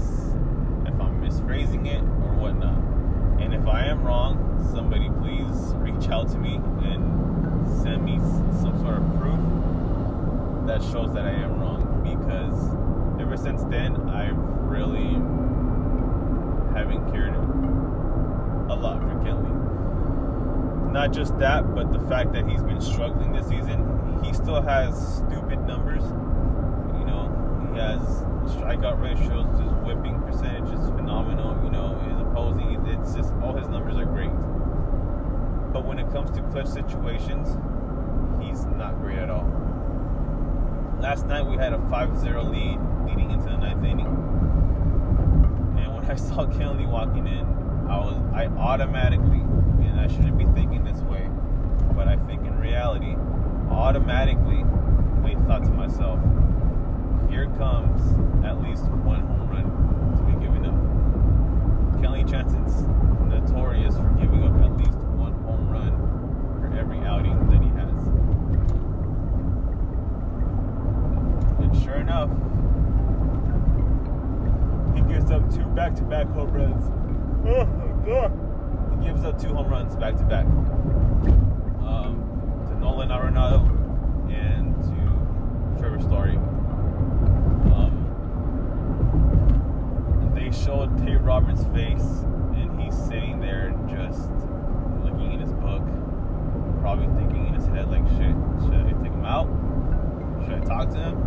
if 0.87 0.95
I'm 1.01 1.21
misphrasing 1.21 1.87
it 1.87 2.01
or 2.01 2.33
whatnot. 2.39 2.77
And 3.41 3.53
if 3.53 3.67
I 3.67 3.85
am 3.85 4.03
wrong, 4.03 4.65
somebody 4.73 5.09
please 5.21 5.73
reach 5.75 6.09
out 6.09 6.29
to 6.29 6.37
me 6.37 6.55
and 6.55 7.67
send 7.81 8.05
me 8.05 8.17
some 8.61 8.79
sort 8.79 8.97
of 8.97 9.19
proof 9.19 9.39
that 10.67 10.81
shows 10.83 11.13
that 11.15 11.25
I 11.25 11.31
am 11.31 11.59
wrong 11.59 11.81
because 12.03 13.21
ever 13.21 13.35
since 13.35 13.63
then 13.65 13.95
I've 14.09 14.37
really 14.37 15.19
haven't 16.79 17.11
cared 17.11 17.35
a 17.35 18.75
lot 18.75 18.99
for 19.01 19.15
Kenley. 19.23 20.91
Not 20.91 21.13
just 21.13 21.37
that, 21.39 21.75
but 21.75 21.91
the 21.91 21.99
fact 22.07 22.33
that 22.33 22.47
he's 22.49 22.63
been 22.63 22.81
struggling 22.81 23.31
this 23.31 23.47
season. 23.47 23.85
He 24.23 24.33
still 24.33 24.61
has 24.61 25.17
stupid 25.17 25.65
numbers. 25.65 26.03
You 26.03 27.05
know, 27.05 27.71
he 27.71 27.79
has 27.79 28.01
strikeout 28.53 29.01
ratios, 29.01 29.47
his 29.59 29.71
whipping 29.85 30.19
percentage 30.21 30.71
is 30.73 30.85
phenomenal. 30.89 31.63
You 31.63 31.69
know, 31.71 31.95
his 32.07 32.19
opposing, 32.19 32.85
it's 32.87 33.13
just 33.13 33.33
all 33.43 33.55
his 33.55 33.67
numbers 33.67 33.97
are 33.97 34.05
great. 34.05 34.31
But 35.71 35.85
when 35.85 35.99
it 35.99 36.11
comes 36.11 36.31
to 36.31 36.41
clutch 36.49 36.67
situations, 36.67 37.47
he's 38.43 38.65
not 38.65 38.99
great 38.99 39.19
at 39.19 39.29
all 39.29 39.47
last 40.99 41.25
night 41.27 41.45
we 41.45 41.55
had 41.55 41.73
a 41.73 41.77
5-0 41.77 42.51
lead 42.51 42.77
leading 43.07 43.31
into 43.31 43.45
the 43.45 43.57
ninth 43.57 43.83
inning. 43.83 44.28
I 46.09 46.15
saw 46.15 46.43
Kenley 46.47 46.89
walking 46.89 47.27
in, 47.27 47.45
I 47.87 47.99
was 47.99 48.17
I 48.33 48.47
automatically, 48.47 49.41
and 49.85 49.99
I 49.99 50.07
shouldn't 50.07 50.39
be 50.39 50.45
thinking 50.59 50.83
this 50.83 51.01
way, 51.01 51.29
but 51.93 52.07
I 52.07 52.17
think 52.17 52.41
in 52.47 52.57
reality, 52.57 53.15
automatically 53.69 54.65
I 55.23 55.35
thought 55.45 55.63
to 55.65 55.69
myself, 55.69 56.19
here 57.29 57.45
comes 57.57 58.01
at 58.43 58.59
least 58.59 58.85
one 59.05 59.21
home 59.21 59.49
run 59.49 60.17
to 60.17 60.23
be 60.23 60.33
given 60.43 60.65
up. 60.65 60.73
Kenley 62.01 62.27
Jansen's 62.27 62.81
notorious 63.29 63.95
for 63.95 64.09
giving 64.19 64.43
up 64.43 64.55
at 64.65 64.77
least 64.77 64.97
one 65.13 65.33
home 65.43 65.69
run 65.69 65.93
for 66.59 66.75
every 66.75 66.97
outing 67.05 67.37
that 67.49 67.61
he 67.61 67.69
has. 67.69 67.89
sure 71.83 71.97
enough, 71.97 72.29
he 74.95 75.01
gives 75.13 75.31
up 75.89 75.97
two 75.97 76.05
back-to-back 76.05 76.35
home 76.35 76.51
runs. 76.51 76.85
Oh 77.47 77.65
my 77.65 78.05
god! 78.05 78.31
He 78.99 79.07
gives 79.07 79.23
up 79.23 79.41
two 79.41 79.53
home 79.53 79.69
runs 79.69 79.95
back-to-back 79.95 80.45
um, 81.85 82.23
to 82.67 82.75
Nolan 82.79 83.09
Arenado 83.09 83.67
and 84.29 84.75
to 84.83 85.79
Trevor 85.79 86.01
Story. 86.01 86.37
Um, 87.73 88.05
they 90.35 90.51
showed 90.51 90.95
Dave 91.03 91.23
Roberts' 91.23 91.63
face, 91.73 92.23
and 92.55 92.79
he's 92.79 92.95
sitting 92.95 93.39
there 93.39 93.71
just 93.89 94.29
looking 95.03 95.33
in 95.33 95.39
his 95.39 95.53
book, 95.53 95.81
probably 96.81 97.07
thinking 97.19 97.47
in 97.47 97.53
his 97.55 97.65
head 97.67 97.89
like, 97.89 98.07
"Shit, 98.09 98.35
should 98.61 98.75
I 98.75 98.91
take 99.01 99.13
him 99.13 99.25
out? 99.25 99.47
Should 100.45 100.53
I 100.53 100.59
talk 100.65 100.89
to 100.91 100.97
him?" 100.97 101.17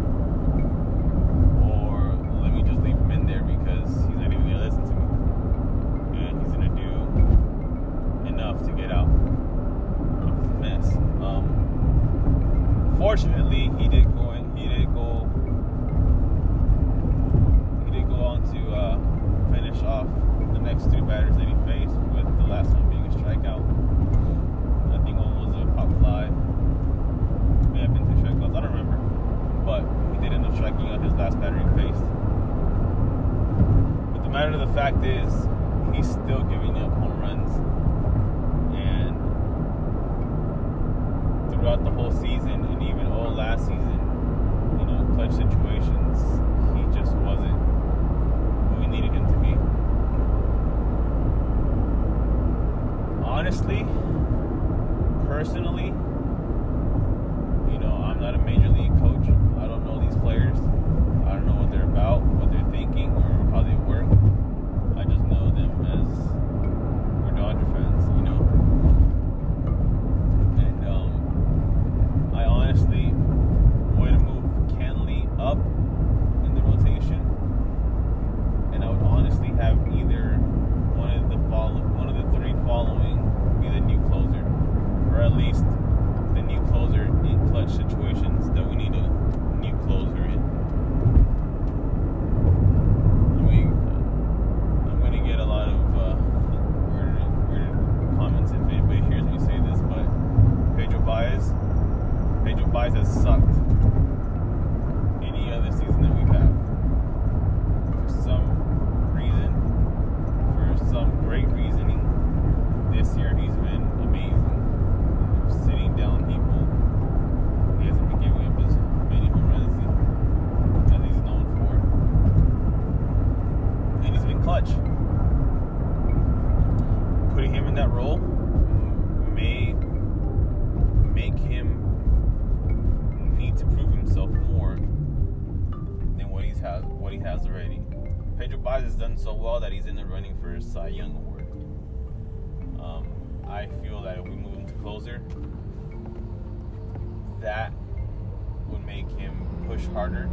Push 149.83 149.93
harder 149.95 150.29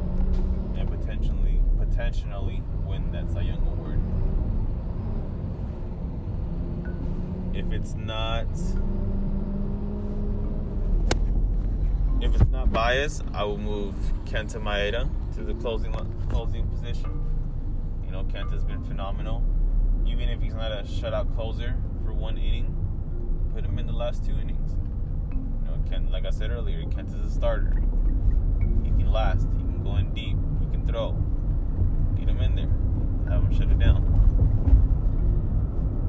and 0.77 0.89
potentially 0.89 1.61
potentially 1.77 2.61
win 2.85 3.11
that 3.11 3.29
Cy 3.31 3.41
Young 3.41 3.65
award. 3.67 3.99
If 7.55 7.71
it's 7.71 7.95
not 7.95 8.47
if 12.21 12.35
it's 12.35 12.51
not 12.51 12.71
biased, 12.71 13.23
I 13.33 13.43
will 13.43 13.57
move 13.57 13.95
Kenta 14.25 14.61
Maeda 14.61 15.09
to 15.35 15.43
the 15.43 15.53
closing 15.55 15.93
closing 16.29 16.67
position. 16.67 17.25
You 18.05 18.11
know, 18.11 18.23
Kenta's 18.23 18.63
been 18.63 18.83
phenomenal. 18.83 19.43
Even 20.05 20.29
if 20.29 20.41
he's 20.41 20.53
not 20.53 20.71
a 20.71 20.83
shutout 20.83 21.33
closer 21.35 21.75
for 22.03 22.13
one 22.13 22.37
inning, 22.37 22.75
put 23.53 23.63
him 23.63 23.79
in 23.79 23.85
the 23.87 23.93
last 23.93 24.25
two 24.25 24.33
innings. 24.33 24.75
You 25.31 25.71
know, 25.71 25.77
Kent, 25.89 26.11
like 26.11 26.25
I 26.25 26.31
said 26.31 26.51
earlier, 26.51 26.83
Kent 26.89 27.09
is 27.09 27.21
a 27.21 27.29
starter. 27.29 27.81
Last. 29.09 29.47
He 29.57 29.63
can 29.63 29.83
go 29.83 29.95
in 29.95 30.13
deep. 30.13 30.37
He 30.61 30.67
can 30.69 30.85
throw. 30.87 31.11
Get 32.17 32.29
him 32.29 32.39
in 32.41 32.55
there. 32.55 32.69
Have 33.33 33.43
him 33.43 33.53
shut 33.57 33.69
it 33.69 33.79
down. 33.79 34.05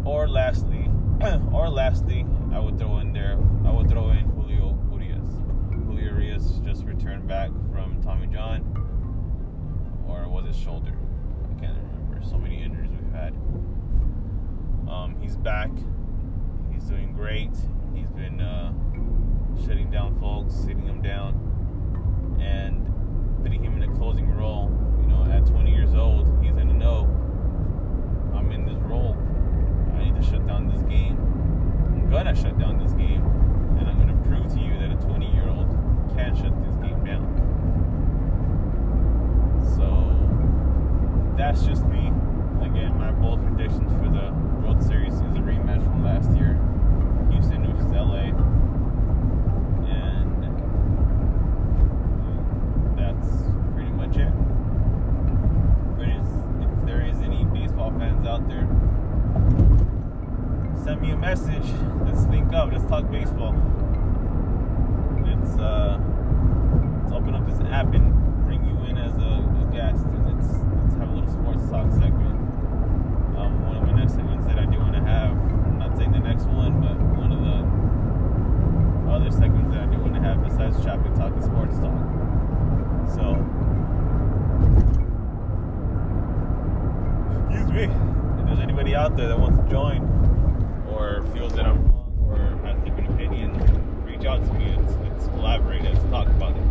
Or 0.05 0.29
lastly, 0.29 0.91
or 1.53 1.69
lastly, 1.69 2.27
I 2.53 2.59
would 2.59 2.79
throw 2.79 2.99
in 2.99 3.13
there. 3.13 3.39
I 3.65 3.71
would 3.71 3.89
throw 3.89 4.11
in 4.11 4.27
Julio 4.31 4.79
Urias. 4.91 5.35
Julio 5.87 6.05
Urias 6.05 6.61
just 6.65 6.85
returned 6.85 7.27
back 7.27 7.51
from 7.73 8.03
Tommy 8.03 8.27
John, 8.27 8.63
or 10.09 10.29
was 10.29 10.47
it 10.47 10.55
shoulder? 10.59 10.93
I 11.45 11.61
can't 11.61 11.77
remember. 11.77 12.23
So 12.29 12.39
many 12.39 12.63
injuries 12.63 12.91
we've 12.91 13.13
had. 13.13 13.35
Um, 14.89 15.17
he's 15.21 15.37
back. 15.37 15.71
He's 16.73 16.85
doing 16.85 17.13
great. 17.13 17.51
He's 17.95 18.11
been 18.11 18.41
uh, 18.41 18.73
shutting 19.67 19.91
down 19.91 20.19
folks, 20.19 20.55
sitting 20.55 20.87
them 20.87 21.03
down, 21.03 22.39
and 22.41 22.90
putting 23.43 23.65
him 23.65 23.83
in 23.83 23.91
a 23.91 23.95
closing 23.97 24.31
role. 24.35 24.71
You 25.01 25.09
know, 25.09 25.25
at 25.31 25.47
20 25.47 25.71
years 25.75 25.95
old, 25.95 26.27
he's 26.43 26.55
the 26.55 26.65
know. 26.65 27.05
I'm 28.35 28.51
in 28.51 28.65
this 28.65 28.79
role. 28.85 29.17
I 29.95 30.05
need 30.05 30.17
to 30.17 30.23
shut 30.23 30.47
down 30.47 30.69
this 30.69 30.83
game. 30.83 31.17
I'm 31.93 32.09
gonna 32.11 32.35
shut 32.35 32.59
down 32.59 32.79
this 32.79 32.93
game, 32.93 33.25
and 33.79 33.89
I'm 33.89 33.99
gonna 33.99 34.21
prove 34.27 34.53
to 34.55 34.61
you 34.61 34.79
that 34.79 34.91
a 34.91 34.97
20 35.07 35.33
year 35.33 35.49
old 35.49 35.69
can 36.17 36.35
shut 36.35 36.53
this 36.65 36.75
game 36.77 37.05
down. 37.05 37.27
So 39.77 41.37
that's 41.37 41.63
just 41.65 41.85
me. 41.87 42.13
Again, 42.65 42.97
my 42.99 43.11
bold 43.13 43.43
predictions 43.47 43.93
for 43.93 44.09
the 44.09 44.33
World 44.63 44.83
Series 44.83 45.15
is 45.15 45.21
a 45.21 45.43
rematch 45.45 45.83
from 45.85 46.05
last 46.05 46.31
year, 46.37 46.59
Houston 47.31 47.67
versus 47.67 47.91
LA, 47.93 48.33
and 49.89 50.45
that's 52.97 53.29
pretty 53.75 53.91
much 53.91 54.17
it. 54.17 54.33
If 56.01 56.87
there 56.87 57.07
is 57.07 57.21
any 57.21 57.45
baseball 57.45 57.91
fans 57.99 58.27
out 58.27 58.49
there, 58.49 58.67
send 60.85 61.01
me 61.01 61.11
a 61.11 61.17
message. 61.17 61.67
Let's 62.05 62.25
link 62.27 62.53
up. 62.53 62.73
Let's 62.73 62.85
talk 62.87 63.11
baseball. 63.11 63.55
Let's 65.25 65.59
uh, 65.59 66.01
let's 67.03 67.13
open 67.13 67.35
up 67.35 67.47
this 67.47 67.61
app 67.71 67.95
and 67.95 68.13
bring 68.45 68.65
you 68.65 68.77
in 68.89 68.99
as 68.99 69.15
a, 69.15 69.45
a 69.61 69.71
guest, 69.73 70.05
and 70.05 70.25
let's 70.25 70.49
let's 70.83 70.95
have 70.95 71.09
a 71.11 71.13
little 71.15 71.31
sports 71.31 71.69
talk 71.71 71.91
segment. 71.93 72.37
Um, 73.37 73.67
one 73.67 73.77
of 73.77 73.83
my 73.85 73.93
next 73.93 74.15
segments 74.15 74.47
that 74.47 74.59
I 74.59 74.65
do 74.65 74.79
want 74.79 74.95
to 74.95 75.03
have. 75.03 75.33
I'm 75.33 75.79
not 75.79 75.97
saying 75.97 76.13
the 76.13 76.21
next 76.21 76.45
one, 76.47 76.81
but 76.81 76.97
one 77.17 77.33
of 77.33 77.41
the 77.41 77.65
other 79.13 79.31
segments 79.31 79.73
that 79.75 79.83
I 79.83 79.87
do 79.87 79.99
want 80.01 80.15
to 80.15 80.21
have 80.21 80.43
besides 80.43 80.83
traffic 80.83 81.15
talk 81.15 81.33
and 81.33 81.45
sports 81.45 81.77
talk. 81.79 82.01
So, 83.15 83.37
excuse 87.51 87.71
me. 87.71 87.85
If 88.41 88.47
there's 88.47 88.61
anybody 88.61 88.95
out 89.11 89.17
there 89.17 89.29
that 89.29 89.39
wants 89.39 89.59
to 89.59 89.69
join 89.69 90.03
or 90.89 91.25
feels 91.33 91.53
that 91.55 91.67
I'm 91.67 91.85
wrong 91.89 92.29
or 92.29 92.67
has 92.67 92.79
different 92.85 93.11
opinion, 93.11 93.53
reach 94.05 94.25
out 94.25 94.45
to 94.45 94.53
me. 94.55 94.77
Let's, 94.77 94.95
let's 95.03 95.27
collaborate. 95.27 95.83
Let's 95.83 95.99
talk 96.11 96.29
about 96.29 96.53
it. 96.53 96.63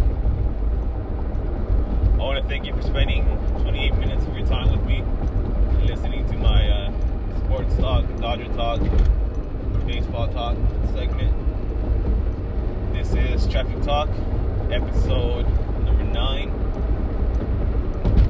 I 2.14 2.18
want 2.18 2.42
to 2.42 2.48
thank 2.48 2.66
you 2.66 2.74
for 2.74 2.82
spending 2.82 3.26
28 3.62 3.94
minutes 3.96 4.26
of 4.26 4.38
your 4.38 4.48
time 4.48 4.72
with 4.72 4.86
me, 4.86 5.04
listening 5.86 6.26
to 6.30 6.38
my 6.38 6.70
uh, 6.70 6.92
sports 7.40 7.76
talk, 7.76 8.06
Dodger 8.20 8.48
talk, 8.54 8.80
baseball 9.86 10.30
talk 10.30 10.56
segment. 10.94 11.36
This 12.94 13.14
is 13.14 13.48
Traffic 13.48 13.82
Talk, 13.82 14.10
episode 14.72 15.46
number 15.84 16.04
nine. 16.06 16.52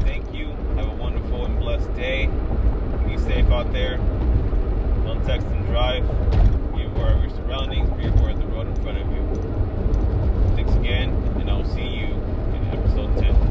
Thank 0.01 0.33
you. 0.33 0.47
Have 0.75 0.87
a 0.87 0.95
wonderful 0.95 1.45
and 1.45 1.59
blessed 1.59 1.93
day. 1.95 2.29
Safe 3.25 3.45
out 3.51 3.71
there. 3.71 3.97
Don't 5.05 5.23
text 5.25 5.45
and 5.47 5.65
drive. 5.67 6.03
Be 6.75 6.83
aware 6.83 7.15
of 7.15 7.21
your 7.23 7.29
surroundings. 7.31 7.89
Be 7.91 8.07
aware 8.07 8.31
of 8.31 8.39
the 8.39 8.45
road 8.47 8.67
in 8.67 8.75
front 8.77 8.97
of 8.97 9.07
you. 9.11 10.55
Thanks 10.55 10.73
again, 10.75 11.09
and 11.39 11.49
I'll 11.49 11.65
see 11.65 11.81
you 11.81 12.07
in 12.07 12.67
episode 12.73 13.17
10. 13.17 13.48